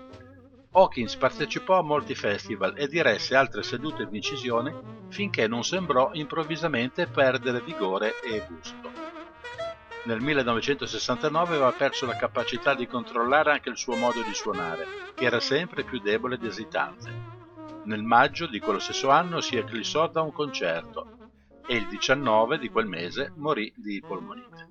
Hawkins 0.71 1.15
partecipò 1.15 1.79
a 1.79 1.83
molti 1.83 2.13
festival 2.13 2.73
e 2.75 2.87
diresse 2.87 3.35
altre 3.35 3.63
sedute 3.63 4.05
di 4.05 4.17
incisione 4.17 5.05
finché 5.07 5.47
non 5.47 5.63
sembrò 5.63 6.09
improvvisamente 6.13 7.07
perdere 7.07 7.61
vigore 7.61 8.19
e 8.21 8.45
gusto. 8.49 8.91
Nel 10.05 10.19
1969 10.19 11.55
aveva 11.55 11.71
perso 11.71 12.05
la 12.05 12.17
capacità 12.17 12.73
di 12.73 12.87
controllare 12.87 13.51
anche 13.51 13.69
il 13.69 13.77
suo 13.77 13.95
modo 13.95 14.21
di 14.21 14.33
suonare, 14.33 14.85
che 15.15 15.23
era 15.23 15.39
sempre 15.39 15.83
più 15.83 16.01
debole 16.01 16.35
ed 16.35 16.43
esitante. 16.43 17.32
Nel 17.85 18.01
maggio 18.01 18.47
di 18.47 18.59
quello 18.59 18.79
stesso 18.79 19.09
anno 19.09 19.41
si 19.41 19.57
eclissò 19.57 20.09
da 20.09 20.21
un 20.21 20.31
concerto 20.31 21.17
e 21.67 21.75
il 21.75 21.87
19 21.87 22.57
di 22.57 22.69
quel 22.69 22.87
mese 22.87 23.33
morì 23.35 23.73
di 23.75 24.01
polmonite. 24.05 24.69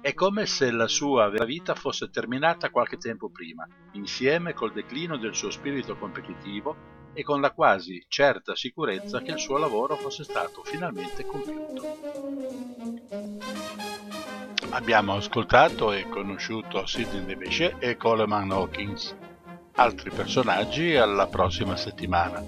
È 0.00 0.14
come 0.14 0.46
se 0.46 0.70
la 0.70 0.88
sua 0.88 1.28
vera 1.28 1.44
vita 1.44 1.74
fosse 1.74 2.08
terminata 2.10 2.70
qualche 2.70 2.96
tempo 2.96 3.28
prima, 3.28 3.66
insieme 3.92 4.54
col 4.54 4.72
declino 4.72 5.18
del 5.18 5.34
suo 5.34 5.50
spirito 5.50 5.96
competitivo 5.96 7.10
e 7.12 7.22
con 7.22 7.40
la 7.40 7.52
quasi 7.52 8.02
certa 8.08 8.56
sicurezza 8.56 9.20
che 9.20 9.32
il 9.32 9.38
suo 9.38 9.58
lavoro 9.58 9.96
fosse 9.96 10.24
stato 10.24 10.62
finalmente 10.64 11.26
compiuto. 11.26 11.82
Abbiamo 14.70 15.16
ascoltato 15.16 15.92
e 15.92 16.08
conosciuto 16.08 16.86
Sidney 16.86 17.26
DeBechet 17.26 17.76
e 17.78 17.98
Coleman 17.98 18.50
Hawkins 18.50 19.14
altri 19.74 20.10
personaggi 20.10 20.96
alla 20.96 21.26
prossima 21.26 21.76
settimana. 21.76 22.42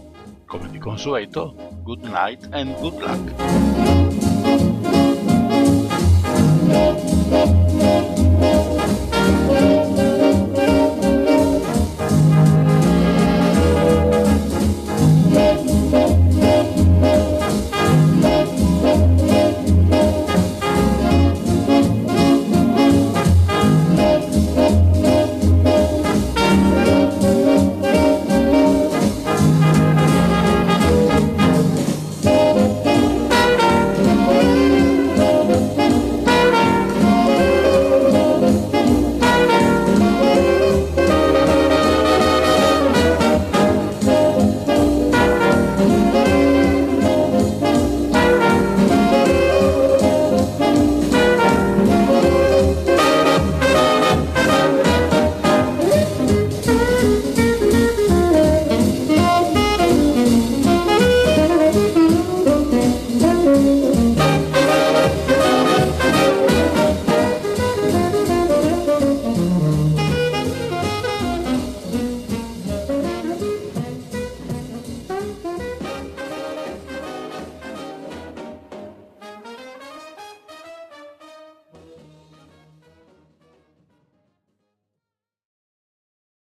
Come 0.47 0.71
di 0.71 0.79
consueto, 0.79 1.55
good 1.83 2.05
night 2.05 2.49
and 2.51 2.79
good 2.79 3.01
luck. 3.01 3.33